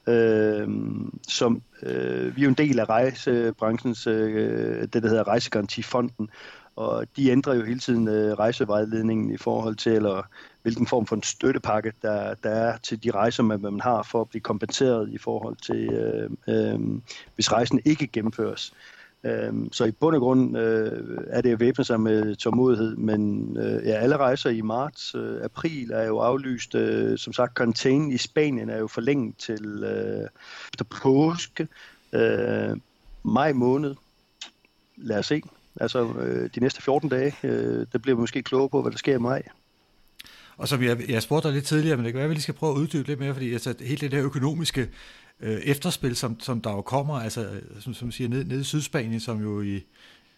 Øh, 0.08 0.68
som, 1.28 1.62
øh, 1.84 2.36
vi 2.36 2.42
er 2.42 2.44
jo 2.44 2.50
en 2.50 2.56
del 2.56 2.80
af 2.80 2.90
rejsebranchens, 2.90 4.08
øh, 4.08 4.82
det 4.82 5.04
der 5.04 5.10
hedder 5.10 5.28
Rejsegarantifonden, 5.28 6.30
og 6.76 7.06
de 7.16 7.30
ændrer 7.30 7.54
jo 7.54 7.64
hele 7.66 7.80
tiden 7.80 8.08
øh, 8.08 8.34
rejsevejledningen 8.34 9.32
i 9.32 9.38
forhold 9.38 9.76
til, 9.76 9.92
eller 9.92 10.24
hvilken 10.62 10.88
form 10.88 11.06
for 11.06 11.16
en 11.16 11.24
støttepakke, 11.24 11.94
der, 12.02 12.34
der 12.34 12.50
er 12.50 12.78
til 12.78 13.04
de 13.04 13.12
rejser, 13.12 13.44
man, 13.44 13.62
man 13.62 13.80
har 13.80 14.04
for 14.04 14.22
at 14.22 14.30
blive 14.30 14.42
kompenseret 14.42 15.10
i 15.10 15.18
forhold 15.18 15.56
til, 15.56 15.94
øh, 15.94 16.30
øh, 16.48 16.80
hvis 17.36 17.52
rejsen 17.52 17.82
ikke 17.86 18.08
gennemføres. 18.08 18.74
Øhm, 19.24 19.74
så 19.74 19.86
i 19.86 19.92
bund 19.92 20.16
og 20.16 20.22
grund 20.22 20.58
øh, 20.58 21.18
er 21.28 21.42
det 21.42 21.52
at 21.52 21.60
væbne 21.60 21.86
sig 21.86 22.02
med 22.02 22.36
tålmodighed, 22.36 22.96
men 22.96 23.58
øh, 23.58 23.88
ja, 23.88 23.94
alle 23.94 24.18
rejser 24.18 24.50
i 24.50 24.62
marts, 24.62 25.16
øh, 25.16 25.44
april 25.44 25.92
er 25.92 26.08
jo 26.08 26.20
aflyst. 26.20 26.76
Som 27.16 27.34
sagt, 27.34 27.54
contain 27.54 28.12
i 28.12 28.18
Spanien 28.18 28.70
er 28.70 28.78
jo 28.78 28.88
forlænget 28.88 29.38
til 29.38 29.84
efter 30.74 30.86
påske, 31.02 31.68
maj 33.24 33.54
måned. 33.54 33.96
Lad 34.98 35.20
os 35.20 35.26
se. 35.26 35.42
Altså 35.80 36.08
de 36.56 36.60
næste 36.60 36.82
14 36.82 37.10
dage, 37.10 37.36
der 37.92 38.00
bliver 38.00 38.16
vi 38.16 38.20
måske 38.20 38.44
klogere 38.44 38.70
på, 38.70 38.82
hvad 38.82 38.92
der 38.92 38.98
sker 38.98 39.16
i 39.16 39.20
maj. 39.20 39.44
Og 40.58 40.68
som 40.68 40.84
jeg, 40.84 41.10
jeg 41.10 41.22
spurgte 41.22 41.48
dig 41.48 41.56
lidt 41.56 41.66
tidligere, 41.66 41.98
men 41.98 42.06
det 42.06 42.14
kan 42.14 42.18
være, 42.18 42.24
at 42.24 42.30
vi 42.30 42.36
lige 42.36 42.42
skal 42.44 42.54
prøve 42.54 42.72
at 42.72 42.78
uddybe 42.78 43.08
lidt 43.08 43.20
mere, 43.20 43.34
fordi 43.34 43.54
altså, 43.54 43.76
hele 43.80 44.02
det 44.02 44.12
der 44.12 44.24
økonomiske 44.24 44.90
øh, 45.42 45.62
efterspil, 45.62 46.16
som, 46.16 46.40
som 46.40 46.62
der 46.62 46.72
jo 46.72 46.82
kommer, 46.82 47.20
altså 47.20 47.62
som, 47.80 47.94
som 47.94 48.12
siger, 48.12 48.30
ned, 48.30 48.46
ned 48.46 48.60
i 48.60 48.64
Sydspanien, 48.64 49.20
som 49.20 49.42
jo 49.42 49.62
i, 49.62 49.82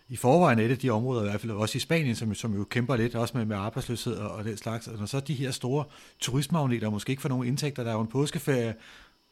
i 0.09 0.15
forvejen 0.15 0.59
er 0.59 0.65
et 0.65 0.71
af 0.71 0.77
de 0.77 0.89
områder, 0.89 1.21
i 1.21 1.29
hvert 1.29 1.41
fald 1.41 1.51
også 1.51 1.77
i 1.77 1.79
Spanien, 1.79 2.15
som, 2.15 2.35
som 2.35 2.55
jo 2.55 2.63
kæmper 2.63 2.95
lidt 2.95 3.15
også 3.15 3.37
med, 3.37 3.45
med 3.45 3.55
arbejdsløshed 3.55 4.15
og, 4.15 4.31
og 4.31 4.43
den 4.43 4.57
slags. 4.57 4.87
Og 4.87 4.99
når 4.99 5.05
så 5.05 5.19
de 5.19 5.33
her 5.33 5.51
store 5.51 5.85
turistmagneter 6.19 6.89
måske 6.89 7.09
ikke 7.09 7.21
får 7.21 7.29
nogen 7.29 7.47
indtægter, 7.47 7.83
der 7.83 7.91
er 7.91 7.95
jo 7.95 8.01
en 8.01 8.07
påskeferie, 8.07 8.75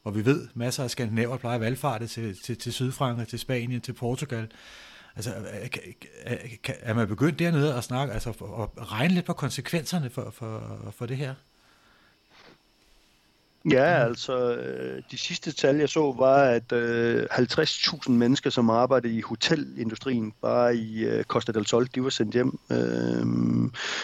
og 0.03 0.15
vi 0.15 0.25
ved, 0.25 0.47
masser 0.53 0.83
af 0.83 0.91
skandinaver 0.91 1.37
plejer 1.37 1.55
at 1.55 1.61
valgfarte 1.61 2.07
til, 2.07 2.37
til, 2.43 2.57
til 2.57 2.73
Sydfrankrig, 2.73 3.27
til 3.27 3.39
Spanien, 3.39 3.81
til 3.81 3.93
Portugal. 3.93 4.47
Altså, 5.15 5.33
er, 6.23 6.73
er 6.79 6.93
man 6.93 7.07
begyndt 7.07 7.39
dernede 7.39 7.75
at 7.75 7.83
snakke, 7.83 8.13
altså 8.13 8.29
at 8.29 8.91
regne 8.91 9.13
lidt 9.13 9.25
på 9.25 9.33
konsekvenserne 9.33 10.09
for, 10.09 10.29
for, 10.29 10.77
for 10.91 11.05
det 11.05 11.17
her? 11.17 11.33
Ja, 13.69 14.03
altså 14.05 14.55
øh, 14.55 15.01
de 15.11 15.17
sidste 15.17 15.51
tal, 15.51 15.75
jeg 15.75 15.89
så, 15.89 16.15
var, 16.17 16.43
at 16.43 16.71
øh, 16.71 17.23
50.000 17.31 18.11
mennesker, 18.11 18.49
som 18.49 18.69
arbejdede 18.69 19.13
i 19.13 19.21
hotelindustrien, 19.21 20.33
bare 20.41 20.75
i 20.75 21.05
øh, 21.05 21.23
Costa 21.23 21.51
del 21.51 21.67
Sol, 21.67 21.87
de 21.95 22.03
var 22.03 22.09
sendt 22.09 22.33
hjem. 22.33 22.59
Øh, 22.71 23.25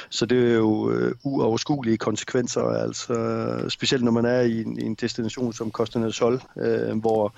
så 0.10 0.26
det 0.26 0.52
er 0.52 0.56
jo 0.56 0.92
øh, 0.92 1.16
uoverskuelige 1.24 1.98
konsekvenser, 1.98 2.62
altså 2.62 3.70
specielt 3.70 4.04
når 4.04 4.12
man 4.12 4.26
er 4.26 4.42
i 4.42 4.62
en, 4.62 4.80
i 4.80 4.84
en 4.84 4.96
destination 4.96 5.54
som 5.54 5.72
Costa 5.72 6.00
del 6.00 6.14
Sol, 6.14 6.42
øh, 6.58 7.00
hvor 7.00 7.34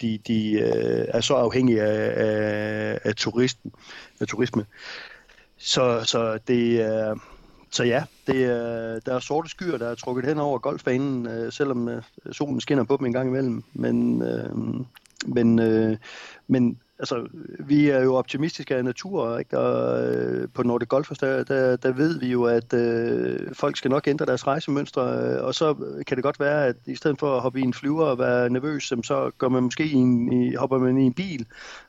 de, 0.00 0.18
de 0.26 0.52
øh, 0.52 1.04
er 1.08 1.20
så 1.20 1.34
afhængige 1.34 1.82
af, 1.82 2.12
af, 2.16 3.00
af, 3.04 3.14
turisten, 3.14 3.72
af 4.20 4.26
turisme. 4.26 4.66
Så, 5.58 6.00
så 6.04 6.38
det 6.48 6.82
er... 6.82 7.14
Så 7.74 7.84
ja, 7.84 8.04
det 8.26 8.44
er, 8.44 9.00
der 9.00 9.14
er 9.14 9.18
sorte 9.18 9.48
skyer, 9.48 9.76
der 9.76 9.88
er 9.88 9.94
trukket 9.94 10.26
hen 10.26 10.38
over 10.38 10.58
golfbanen, 10.58 11.26
øh, 11.26 11.52
selvom 11.52 11.88
øh, 11.88 12.02
solen 12.32 12.60
skinner 12.60 12.84
på 12.84 12.96
dem 12.96 13.06
en 13.06 13.12
gang 13.12 13.28
imellem. 13.28 13.64
Men, 13.72 14.22
øh, 14.22 14.50
men, 15.26 15.58
øh, 15.58 15.96
men 16.46 16.80
altså, 17.04 17.28
vi 17.58 17.88
er 17.88 18.02
jo 18.02 18.14
optimistiske 18.14 18.76
af 18.76 18.84
natur, 18.84 19.38
ikke? 19.38 19.58
og 19.58 20.04
øh, 20.14 20.48
på 20.54 20.62
Nordic 20.62 20.88
Golfers, 20.88 21.18
der, 21.18 21.44
der, 21.44 21.76
der 21.76 21.92
ved 21.92 22.18
vi 22.20 22.26
jo, 22.26 22.44
at 22.44 22.74
øh, 22.74 23.54
folk 23.54 23.76
skal 23.76 23.90
nok 23.90 24.08
ændre 24.08 24.26
deres 24.26 24.46
rejsemønstre, 24.46 25.02
øh, 25.02 25.44
og 25.44 25.54
så 25.54 25.74
kan 26.06 26.16
det 26.16 26.24
godt 26.24 26.40
være, 26.40 26.66
at 26.66 26.76
i 26.86 26.94
stedet 26.94 27.18
for 27.18 27.36
at 27.36 27.42
hoppe 27.42 27.60
i 27.60 27.62
en 27.62 27.74
flyver 27.74 28.04
og 28.04 28.18
være 28.18 28.50
nervøs, 28.50 28.82
så 28.84 29.30
går 29.38 29.48
man 29.48 29.62
måske 29.62 29.84
i 29.86 29.92
en, 29.92 30.32
i, 30.32 30.54
hopper 30.54 30.78
man 30.78 30.98
i 30.98 31.02
en 31.02 31.14
bil, 31.14 31.46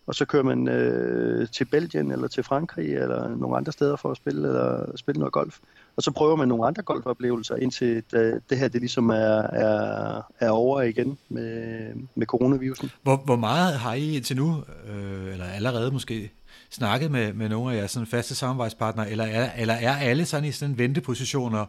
og 0.08 0.16
så 0.16 0.26
kører 0.26 0.44
man 0.44 0.68
øh, 0.68 1.48
til 1.48 1.66
Belgien 1.66 2.12
eller 2.12 2.28
til 2.28 2.44
Frankrig 2.44 2.96
eller 2.96 3.36
nogle 3.36 3.58
andre 3.58 3.72
steder 3.72 3.96
for 3.96 4.12
at 4.12 4.18
spille, 4.18 4.48
eller 4.48 4.98
spille 4.98 5.20
noget 5.20 5.34
golf. 5.34 5.60
Og 5.98 6.04
så 6.04 6.12
prøver 6.12 6.36
man 6.36 6.48
nogle 6.48 6.68
andre 6.68 6.82
golfoplevelser, 6.82 7.56
indtil 7.56 8.04
det, 8.12 8.42
det 8.50 8.58
her 8.58 8.68
det 8.68 8.82
ligesom 8.82 9.10
er, 9.10 9.42
er, 9.42 10.22
er 10.40 10.50
over 10.50 10.82
igen 10.82 11.18
med, 11.30 11.80
med 12.16 12.28
coronavirusen. 12.28 12.92
Hvor, 13.04 13.18
hvor 13.18 13.36
meget 13.36 13.74
har 13.74 13.94
I 13.94 14.16
indtil 14.16 14.36
nu, 14.36 14.64
øh, 14.88 15.32
eller 15.32 15.46
allerede 15.46 15.92
måske, 15.92 16.32
snakket 16.70 17.12
med, 17.12 17.34
med 17.34 17.50
nogle 17.50 17.74
af 17.74 17.78
jeres 17.78 17.92
sådan 17.92 18.08
faste 18.08 18.36
samarbejdspartnere, 18.36 19.12
eller 19.12 19.26
er, 19.26 19.50
eller 19.58 19.74
er 19.74 19.96
alle 19.98 20.26
sådan 20.26 20.50
i 20.50 20.52
sådan 20.52 20.78
ventepositioner, 20.78 21.66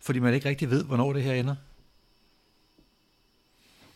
fordi 0.00 0.18
man 0.18 0.34
ikke 0.34 0.48
rigtig 0.48 0.70
ved, 0.70 0.84
hvornår 0.84 1.12
det 1.12 1.22
her 1.22 1.34
ender? 1.34 1.54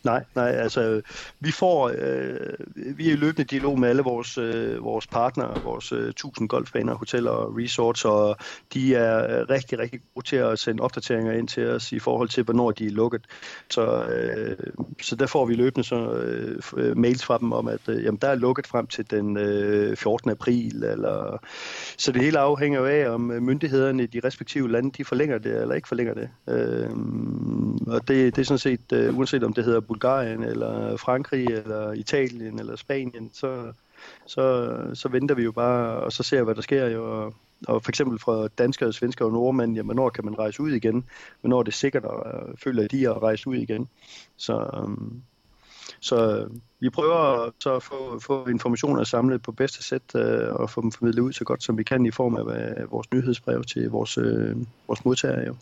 Nej, 0.05 0.25
nej, 0.35 0.49
altså 0.51 1.03
vi 1.41 1.51
får, 1.51 1.93
øh, 1.99 2.97
vi 2.97 3.09
er 3.09 3.13
i 3.13 3.17
løbende 3.17 3.45
dialog 3.45 3.79
med 3.79 3.89
alle 3.89 4.03
vores, 4.03 4.39
øh, 4.39 4.85
vores 4.85 5.07
partnere, 5.07 5.63
vores 5.63 5.93
øh, 5.93 6.09
1000 6.09 6.49
golfbaner, 6.49 6.95
hoteller 6.95 7.31
og 7.31 7.57
resorts, 7.59 8.05
og 8.05 8.37
de 8.75 8.95
er 8.95 9.41
øh, 9.41 9.47
rigtig, 9.51 9.79
rigtig 9.79 10.01
gode 10.15 10.27
til 10.27 10.37
at 10.37 10.59
sende 10.59 10.83
opdateringer 10.83 11.33
ind 11.33 11.49
til 11.49 11.67
os 11.69 11.93
i 11.93 11.99
forhold 11.99 12.29
til, 12.29 12.45
hvornår 12.45 12.71
de 12.71 12.87
er 12.87 12.91
lukket. 12.91 13.27
Så, 13.71 14.05
øh, 14.05 14.57
så 15.03 15.17
der 15.17 15.27
får 15.27 15.47
vi 15.47 15.55
løbende 15.55 15.85
så, 15.85 16.13
øh, 16.77 16.97
mails 16.97 17.25
fra 17.25 17.39
dem 17.39 17.53
om, 17.53 17.69
at 17.69 17.89
øh, 17.89 18.05
jamen, 18.05 18.19
der 18.23 18.29
er 18.29 18.35
lukket 18.35 18.67
frem 18.67 18.87
til 18.87 19.11
den 19.11 19.37
øh, 19.37 19.97
14. 19.97 20.31
april, 20.31 20.85
eller 20.85 21.39
så 21.99 22.13
det 22.13 22.23
hele 22.23 22.39
afhænger 22.39 22.81
jo 22.81 22.87
af, 22.87 23.11
om 23.11 23.31
øh, 23.31 23.43
myndighederne 23.43 24.03
i 24.03 24.07
de 24.07 24.21
respektive 24.25 24.71
lande, 24.71 24.91
de 24.91 25.05
forlænger 25.05 25.39
det 25.39 25.61
eller 25.61 25.75
ikke 25.75 25.89
forlænger 25.89 26.15
det. 26.15 26.29
Øh, 26.49 26.91
og 27.87 28.09
det, 28.09 28.37
det 28.37 28.39
er 28.39 28.45
sådan 28.45 28.59
set, 28.59 28.93
øh, 28.93 29.19
uanset 29.19 29.45
om 29.45 29.53
det 29.53 29.65
hedder 29.65 29.81
Bulgarien, 29.93 30.43
eller 30.43 30.97
Frankrig, 30.97 31.47
eller 31.47 31.93
Italien, 31.93 32.59
eller 32.59 32.77
Spanien, 32.77 33.31
så, 33.33 33.73
så, 34.27 34.77
så 34.95 35.09
venter 35.09 35.35
vi 35.35 35.43
jo 35.43 35.53
bare, 35.53 35.97
og 35.97 36.13
så 36.13 36.23
ser 36.23 36.39
vi, 36.39 36.45
hvad 36.45 36.55
der 36.55 36.63
sker 36.63 36.87
jo. 36.87 37.23
Og, 37.23 37.35
og 37.69 37.83
for 37.83 37.91
eksempel 37.91 38.19
fra 38.19 38.49
danskere, 38.49 38.93
svenskere 38.93 39.29
og 39.29 39.33
nordmænd, 39.33 39.77
jamen, 39.77 39.87
hvornår 39.87 40.11
kan 40.11 40.25
man 40.25 40.39
rejse 40.39 40.63
ud 40.63 40.71
igen? 40.71 41.05
Hvornår 41.41 41.59
er 41.59 41.63
det 41.63 41.75
sikkert, 41.75 42.05
at 42.05 42.11
øh, 42.11 42.55
føler 42.65 42.89
de 42.89 43.09
at 43.09 43.23
rejse 43.23 43.49
ud 43.49 43.57
igen? 43.57 43.89
Så, 44.37 44.71
um, 44.83 45.23
så 46.01 46.39
øh, 46.39 46.51
vi 46.81 46.91
prøver 46.91 47.51
så 47.61 47.75
at 47.75 47.83
få, 47.83 48.21
få 48.21 48.47
informationer 48.47 49.05
samlet 49.05 49.43
på 49.43 49.53
bedste 49.53 49.83
sæt 49.83 50.15
øh, 50.17 50.55
og 50.55 50.71
få 50.71 50.81
dem 50.81 50.93
formidlet 50.93 51.23
ud 51.23 51.33
så 51.33 51.45
godt 51.45 51.63
som 51.63 51.79
vi 51.79 51.83
kan 51.83 52.07
i 52.07 52.11
form 52.11 52.37
af 52.37 52.91
vores 52.91 53.13
nyhedsbrev 53.13 53.65
til 53.65 53.91
vores, 53.91 54.19
vores 54.89 55.05
modtagere. 55.05 55.47
Jo. 55.47 55.55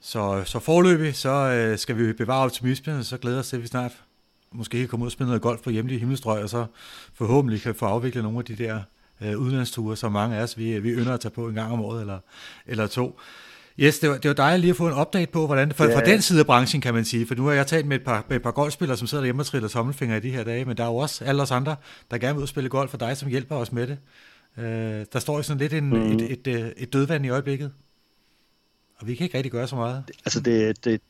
Så, 0.00 0.42
så 0.46 0.58
forløbig, 0.58 1.16
så 1.16 1.30
øh, 1.30 1.78
skal 1.78 1.96
vi 1.96 2.12
bevare 2.12 2.44
optimismen, 2.44 2.96
og 2.96 3.04
så 3.04 3.16
glæder 3.16 3.38
os 3.38 3.48
til, 3.48 3.56
at 3.56 3.62
vi 3.62 3.66
snart 3.66 3.92
måske 4.52 4.78
kan 4.78 4.88
komme 4.88 5.02
ud 5.02 5.08
og 5.08 5.12
spille 5.12 5.28
noget 5.28 5.42
golf 5.42 5.60
på 5.60 5.70
hjemlige 5.70 5.98
himmelstrøg, 5.98 6.42
og 6.42 6.48
så 6.48 6.66
forhåbentlig 7.14 7.62
kan 7.62 7.74
få 7.74 7.86
afviklet 7.86 8.24
nogle 8.24 8.38
af 8.38 8.44
de 8.44 8.56
der 8.56 8.82
øh, 9.20 9.38
udlandsture, 9.38 9.96
som 9.96 10.12
mange 10.12 10.36
af 10.36 10.42
os, 10.42 10.58
vi, 10.58 10.78
vi 10.78 10.90
ynder 10.90 11.14
at 11.14 11.20
tage 11.20 11.32
på 11.32 11.48
en 11.48 11.54
gang 11.54 11.72
om 11.72 11.80
året 11.80 12.00
eller, 12.00 12.18
eller 12.66 12.86
to. 12.86 13.20
Yes, 13.78 13.98
det 13.98 14.10
var, 14.10 14.18
det 14.18 14.28
var 14.28 14.34
dejligt 14.34 14.60
lige 14.60 14.70
at 14.70 14.76
få 14.76 14.86
en 14.86 15.00
update 15.00 15.32
på, 15.32 15.46
hvordan 15.46 15.72
for, 15.72 15.84
ja. 15.84 15.96
fra 15.96 16.04
den 16.04 16.22
side 16.22 16.40
af 16.40 16.46
branchen, 16.46 16.80
kan 16.80 16.94
man 16.94 17.04
sige. 17.04 17.26
For 17.26 17.34
nu 17.34 17.46
har 17.46 17.52
jeg 17.52 17.66
talt 17.66 17.86
med 17.86 17.96
et 17.96 18.04
par, 18.04 18.24
med 18.28 18.36
et 18.36 18.42
par 18.42 18.50
golfspillere, 18.50 18.98
som 18.98 19.06
sidder 19.06 19.24
hjemme 19.24 19.42
og 19.42 19.46
triller 19.46 19.68
tommelfingre 19.68 20.16
i 20.16 20.20
de 20.20 20.30
her 20.30 20.44
dage, 20.44 20.64
men 20.64 20.76
der 20.76 20.82
er 20.82 20.88
jo 20.88 20.96
også 20.96 21.24
alle 21.24 21.42
os 21.42 21.50
andre, 21.50 21.76
der 22.10 22.18
gerne 22.18 22.34
vil 22.34 22.38
ud 22.38 22.42
og 22.42 22.48
spille 22.48 22.68
golf 22.68 22.90
for 22.90 22.98
dig, 22.98 23.16
som 23.16 23.28
hjælper 23.28 23.56
os 23.56 23.72
med 23.72 23.86
det. 23.86 23.98
Øh, 24.58 25.06
der 25.12 25.18
står 25.18 25.36
jo 25.36 25.42
sådan 25.42 25.58
lidt 25.58 25.72
en, 25.72 25.88
mm. 25.88 26.12
et, 26.12 26.32
et, 26.32 26.46
et, 26.46 26.74
et 26.76 26.92
dødvand 26.92 27.26
i 27.26 27.28
øjeblikket. 27.28 27.70
Og 29.00 29.06
vi 29.06 29.14
kan 29.14 29.24
ikke 29.24 29.36
rigtig 29.36 29.52
gøre 29.52 29.68
så 29.68 29.76
meget. 29.76 30.04
Altså 30.24 30.40
det, 30.40 30.84
det, 30.84 31.00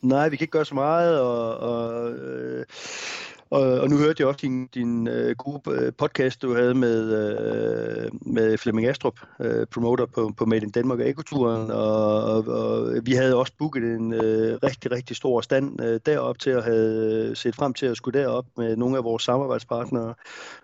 nej, 0.00 0.28
vi 0.28 0.36
kan 0.36 0.44
ikke 0.44 0.52
gøre 0.52 0.64
så 0.64 0.74
meget, 0.74 1.20
og, 1.20 1.56
og 1.56 2.10
øh, 2.12 2.64
og, 3.50 3.62
og 3.80 3.88
nu 3.88 3.96
hørte 3.96 4.16
jeg 4.18 4.28
også 4.28 4.38
din, 4.42 4.66
din 4.66 5.08
øh, 5.08 5.36
gode 5.36 5.60
øh, 5.70 5.92
podcast, 5.92 6.42
du 6.42 6.54
havde 6.54 6.74
med, 6.74 7.00
øh, 7.12 8.10
med 8.26 8.58
Flemming 8.58 8.88
Astrup, 8.88 9.20
øh, 9.40 9.66
promoter 9.66 10.06
på, 10.06 10.32
på 10.36 10.46
Made 10.46 10.62
in 10.62 10.70
Denmark 10.70 10.98
og 10.98 11.08
Ekoturen, 11.08 11.70
og, 11.70 12.24
og, 12.24 12.46
og 12.46 12.92
vi 13.02 13.12
havde 13.12 13.36
også 13.36 13.52
booket 13.58 13.82
en 13.82 14.12
øh, 14.12 14.58
rigtig, 14.62 14.92
rigtig 14.92 15.16
stor 15.16 15.40
stand 15.40 15.82
øh, 15.82 16.00
derop 16.06 16.38
til 16.38 16.50
at 16.50 16.64
have 16.64 17.36
set 17.36 17.54
frem 17.54 17.74
til 17.74 17.86
at 17.86 17.96
skulle 17.96 18.20
derop 18.20 18.46
med 18.56 18.76
nogle 18.76 18.96
af 18.96 19.04
vores 19.04 19.22
samarbejdspartnere. 19.22 20.14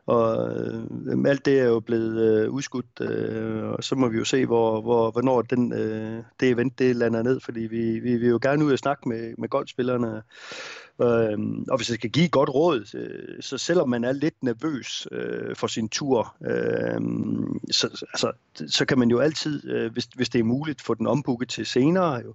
Og 0.06 0.50
øh, 0.56 0.84
alt 1.26 1.44
det 1.44 1.60
er 1.60 1.64
jo 1.64 1.80
blevet 1.80 2.20
øh, 2.20 2.50
udskudt, 2.50 3.00
øh, 3.00 3.64
og 3.64 3.84
så 3.84 3.94
må 3.94 4.08
vi 4.08 4.18
jo 4.18 4.24
se, 4.24 4.46
hvor, 4.46 4.80
hvor, 4.80 5.10
hvornår 5.10 5.42
den, 5.42 5.72
øh, 5.72 6.22
det 6.40 6.50
event 6.50 6.78
det 6.78 6.96
lander 6.96 7.22
ned, 7.22 7.40
fordi 7.40 7.60
vi, 7.60 7.98
vi 7.98 8.16
vil 8.16 8.28
jo 8.28 8.38
gerne 8.42 8.64
ud 8.64 8.72
og 8.72 8.78
snakke 8.78 9.08
med, 9.08 9.34
med 9.38 9.48
golfspillerne 9.48 10.22
Øh, 11.02 11.38
og 11.68 11.76
hvis 11.76 11.88
jeg 11.88 11.94
skal 11.94 12.10
give 12.10 12.24
et 12.24 12.30
godt 12.30 12.50
råd, 12.50 12.94
øh, 12.94 13.42
så 13.42 13.58
selvom 13.58 13.88
man 13.88 14.04
er 14.04 14.12
lidt 14.12 14.42
nervøs 14.42 15.08
øh, 15.12 15.56
for 15.56 15.66
sin 15.66 15.88
tur, 15.88 16.34
øh, 16.46 17.00
så, 17.70 18.06
altså, 18.12 18.32
så 18.66 18.84
kan 18.84 18.98
man 18.98 19.10
jo 19.10 19.18
altid, 19.18 19.70
øh, 19.70 19.92
hvis, 19.92 20.04
hvis 20.04 20.28
det 20.28 20.38
er 20.38 20.44
muligt, 20.44 20.82
få 20.82 20.94
den 20.94 21.06
ombooket 21.06 21.48
til 21.48 21.66
senere. 21.66 22.14
Jo. 22.14 22.34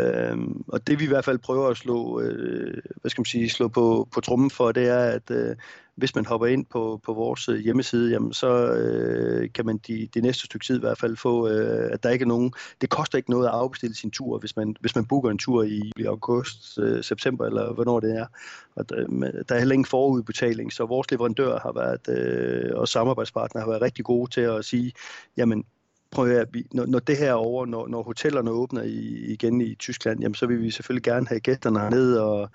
Øh, 0.00 0.38
og 0.68 0.86
det 0.86 0.98
vi 0.98 1.04
i 1.04 1.08
hvert 1.08 1.24
fald 1.24 1.38
prøver 1.38 1.68
at 1.68 1.76
slå, 1.76 2.20
øh, 2.20 2.82
hvad 3.00 3.10
skal 3.10 3.20
man 3.20 3.26
sige, 3.26 3.50
slå 3.50 3.68
på, 3.68 4.08
på 4.14 4.20
trummen 4.20 4.50
for, 4.50 4.72
det 4.72 4.88
er, 4.88 5.04
at, 5.04 5.30
øh, 5.30 5.56
hvis 5.96 6.14
man 6.14 6.26
hopper 6.26 6.46
ind 6.46 6.66
på, 6.66 7.00
på 7.04 7.12
vores 7.14 7.48
øh, 7.48 7.58
hjemmeside, 7.58 8.10
jamen, 8.10 8.32
så 8.32 8.72
øh, 8.72 9.52
kan 9.52 9.66
man 9.66 9.78
de, 9.78 10.08
de 10.14 10.20
næste 10.20 10.44
stykke 10.44 10.66
tid 10.66 10.76
i 10.76 10.80
hvert 10.80 10.98
fald 10.98 11.16
få, 11.16 11.48
øh, 11.48 11.92
at 11.92 12.02
der 12.02 12.10
ikke 12.10 12.22
er 12.22 12.26
nogen, 12.26 12.52
det 12.80 12.90
koster 12.90 13.18
ikke 13.18 13.30
noget 13.30 13.46
at 13.46 13.52
afbestille 13.52 13.96
sin 13.96 14.10
tur, 14.10 14.38
hvis 14.38 14.56
man, 14.56 14.76
hvis 14.80 14.94
man 14.94 15.06
booker 15.06 15.30
en 15.30 15.38
tur 15.38 15.62
i, 15.62 15.92
i 15.96 16.04
august, 16.04 16.78
øh, 16.78 17.04
september 17.04 17.46
eller 17.46 17.72
hvornår 17.72 18.00
det 18.00 18.18
er. 18.18 18.26
Og 18.74 18.88
der, 18.88 19.06
der 19.48 19.54
er 19.54 19.58
heller 19.58 19.72
ingen 19.72 19.86
forudbetaling, 19.86 20.72
så 20.72 20.86
vores 20.86 21.10
leverandør 21.10 21.58
har 21.58 21.72
været, 21.72 22.18
øh, 22.18 22.70
og 22.74 22.88
samarbejdspartner 22.88 23.60
har 23.60 23.68
været 23.68 23.82
rigtig 23.82 24.04
gode 24.04 24.30
til 24.30 24.40
at 24.40 24.64
sige, 24.64 24.92
jamen 25.36 25.64
prøv 26.12 26.24
at 26.24 26.30
høre, 26.30 26.46
når, 26.72 26.86
når 26.86 26.98
det 26.98 27.16
her 27.16 27.28
er 27.28 27.34
over, 27.34 27.66
når, 27.66 27.88
når 27.88 28.02
hotellerne 28.02 28.50
åbner 28.50 28.82
i, 28.82 29.24
igen 29.32 29.60
i 29.60 29.74
Tyskland, 29.74 30.20
jamen, 30.20 30.34
så 30.34 30.46
vil 30.46 30.62
vi 30.62 30.70
selvfølgelig 30.70 31.02
gerne 31.02 31.26
have 31.26 31.40
gæsterne 31.40 31.90
ned 31.90 32.16
og, 32.16 32.50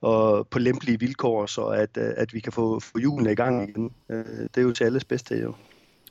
og 0.00 0.48
på 0.48 0.58
lempelige 0.58 1.00
vilkår, 1.00 1.46
så 1.46 1.66
at, 1.66 1.96
at 1.96 2.34
vi 2.34 2.40
kan 2.40 2.52
få, 2.52 2.80
få 2.80 2.98
julen 2.98 3.30
i 3.30 3.34
gang 3.34 3.68
igen. 3.68 3.90
Øh, 4.10 4.24
det 4.24 4.56
er 4.56 4.62
jo 4.62 4.72
til 4.72 4.84
alles 4.84 5.04
bedste 5.04 5.34
jo. 5.34 5.54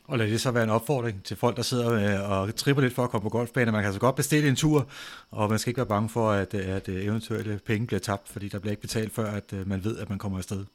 Og 0.08 0.18
lad 0.18 0.28
det 0.28 0.42
så 0.42 0.52
være 0.52 0.64
en 0.64 0.70
opfordring 0.70 1.24
til 1.24 1.38
folk, 1.38 1.56
der 1.56 1.62
sidder 1.62 1.94
øh, 1.94 2.32
og 2.32 2.56
tripper 2.56 2.84
lidt 2.84 2.94
for 2.94 3.04
at 3.04 3.10
komme 3.10 3.24
på 3.24 3.30
golfbanen. 3.30 3.72
Man 3.72 3.82
kan 3.82 3.86
altså 3.86 4.00
godt 4.00 4.16
bestille 4.16 4.50
en 4.50 4.56
tur, 4.56 4.88
og 5.32 5.50
man 5.50 5.60
skal 5.60 5.70
ikke 5.70 5.78
være 5.78 5.88
bange 5.88 6.10
for, 6.10 6.32
at, 6.32 6.54
at 6.54 6.90
øh, 6.90 7.06
eventuelle 7.06 7.60
penge 7.66 7.88
bliver 7.88 8.00
tabt, 8.00 8.30
fordi 8.30 8.50
der 8.50 8.60
bliver 8.60 8.72
ikke 8.72 8.82
betalt 8.82 9.14
før, 9.14 9.26
at 9.32 9.54
man 9.66 9.84
ved, 9.84 9.98
at 9.98 10.10
man 10.10 10.20
kommer 10.20 10.38
afsted. 10.38 10.66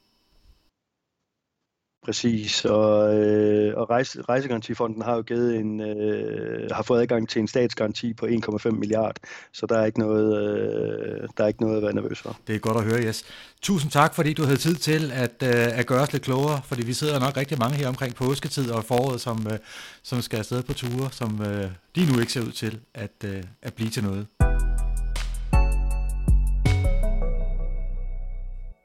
Præcis, 2.05 2.65
og, 2.65 3.15
øh, 3.15 3.77
og 3.77 3.89
rejse, 3.89 4.21
Rejsegarantifonden 4.21 5.01
har 5.01 5.15
jo 5.15 5.21
givet 5.21 5.55
en, 5.55 5.81
øh, 5.81 6.69
har 6.71 6.83
fået 6.83 7.01
adgang 7.01 7.29
til 7.29 7.39
en 7.39 7.47
statsgaranti 7.47 8.13
på 8.13 8.25
1,5 8.25 8.71
milliard, 8.71 9.17
så 9.53 9.65
der 9.65 9.77
er 9.77 9.85
ikke 9.85 9.99
noget, 9.99 10.47
øh, 10.47 11.27
der 11.37 11.43
er 11.43 11.47
ikke 11.47 11.61
noget 11.61 11.77
at 11.77 11.83
være 11.83 11.93
nervøs 11.93 12.19
for. 12.19 12.37
Det 12.47 12.55
er 12.55 12.59
godt 12.59 12.77
at 12.77 12.83
høre, 12.83 13.05
Jes. 13.05 13.23
Tusind 13.61 13.91
tak, 13.91 14.15
fordi 14.15 14.33
du 14.33 14.43
havde 14.43 14.57
tid 14.57 14.75
til 14.75 15.11
at, 15.11 15.43
øh, 15.43 15.79
at 15.79 15.85
gøre 15.85 16.01
os 16.01 16.11
lidt 16.11 16.23
klogere, 16.23 16.61
fordi 16.65 16.85
vi 16.85 16.93
sidder 16.93 17.19
nok 17.19 17.37
rigtig 17.37 17.59
mange 17.59 17.75
her 17.77 17.87
omkring 17.87 18.15
påsketid 18.15 18.71
og 18.71 18.83
foråret, 18.83 19.21
som, 19.21 19.47
øh, 19.51 19.57
som 20.03 20.21
skal 20.21 20.37
afsted 20.37 20.63
på 20.63 20.73
ture, 20.73 21.11
som 21.11 21.41
øh, 21.41 21.69
lige 21.95 22.13
nu 22.13 22.19
ikke 22.19 22.31
ser 22.31 22.41
ud 22.41 22.51
til 22.51 22.79
at, 22.93 23.11
øh, 23.25 23.43
at 23.61 23.73
blive 23.73 23.89
til 23.89 24.03
noget. 24.03 24.42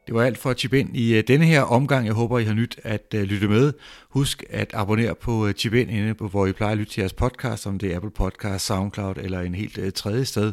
Det 0.09 0.15
var 0.15 0.23
alt 0.23 0.39
for 0.39 0.51
at 0.51 0.59
chip 0.59 0.73
ind 0.73 0.97
i 0.97 1.15
øh, 1.15 1.25
denne 1.29 1.47
her 1.47 1.63
omgang. 1.63 2.07
Jeg 2.07 2.15
håber, 2.15 2.39
I 2.39 2.45
har 2.45 2.55
nyt 2.55 2.81
at 2.83 3.15
øh, 3.15 3.23
lytte 3.23 3.49
med. 3.49 3.73
Husk 4.09 4.45
at 4.51 4.71
abonnere 4.75 5.15
på 5.15 5.47
øh, 5.47 5.55
chip 5.55 5.75
ind 5.75 5.91
inde 5.91 6.15
på, 6.15 6.29
hvor 6.29 6.47
I 6.47 6.53
plejer 6.53 6.73
at 6.73 6.79
lytte 6.79 6.93
til 6.93 7.01
jeres 7.01 7.13
podcast, 7.13 7.67
om 7.67 7.79
det 7.79 7.93
er 7.93 7.97
Apple 7.97 8.11
Podcast, 8.11 8.67
SoundCloud 8.67 9.15
eller 9.17 9.41
en 9.41 9.55
helt 9.55 9.95
tredje 9.95 10.25
sted, 10.25 10.53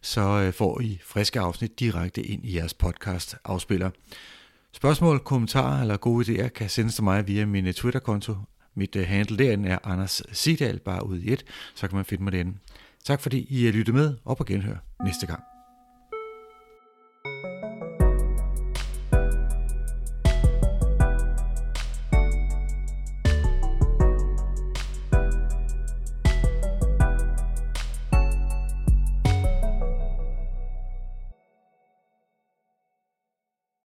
så 0.00 0.52
får 0.54 0.80
I 0.80 1.00
friske 1.04 1.40
afsnit 1.40 1.80
direkte 1.80 2.22
ind 2.22 2.44
i 2.44 2.56
jeres 2.56 2.74
podcast 2.74 3.36
afspiller. 3.44 3.90
Spørgsmål, 4.72 5.18
kommentarer 5.18 5.80
eller 5.80 5.96
gode 5.96 6.24
idéer 6.24 6.48
kan 6.48 6.68
sendes 6.68 6.94
til 6.94 7.04
mig 7.04 7.28
via 7.28 7.46
min 7.46 7.72
Twitter-konto. 7.72 8.34
Mit 8.74 8.96
handle 9.06 9.38
derinde 9.38 9.68
er 9.68 9.78
Anders 9.84 10.22
Sidal, 10.32 10.78
bare 10.78 11.06
ud 11.06 11.18
i 11.18 11.32
et, 11.32 11.44
så 11.74 11.88
kan 11.88 11.96
man 11.96 12.04
finde 12.04 12.24
mig 12.24 12.32
derinde. 12.32 12.54
Tak 13.04 13.20
fordi 13.20 13.46
I 13.50 13.64
har 13.64 13.72
lyttet 13.72 13.94
med, 13.94 14.14
og 14.24 14.46
genhør 14.46 14.76
næste 15.04 15.26
gang. 15.26 15.55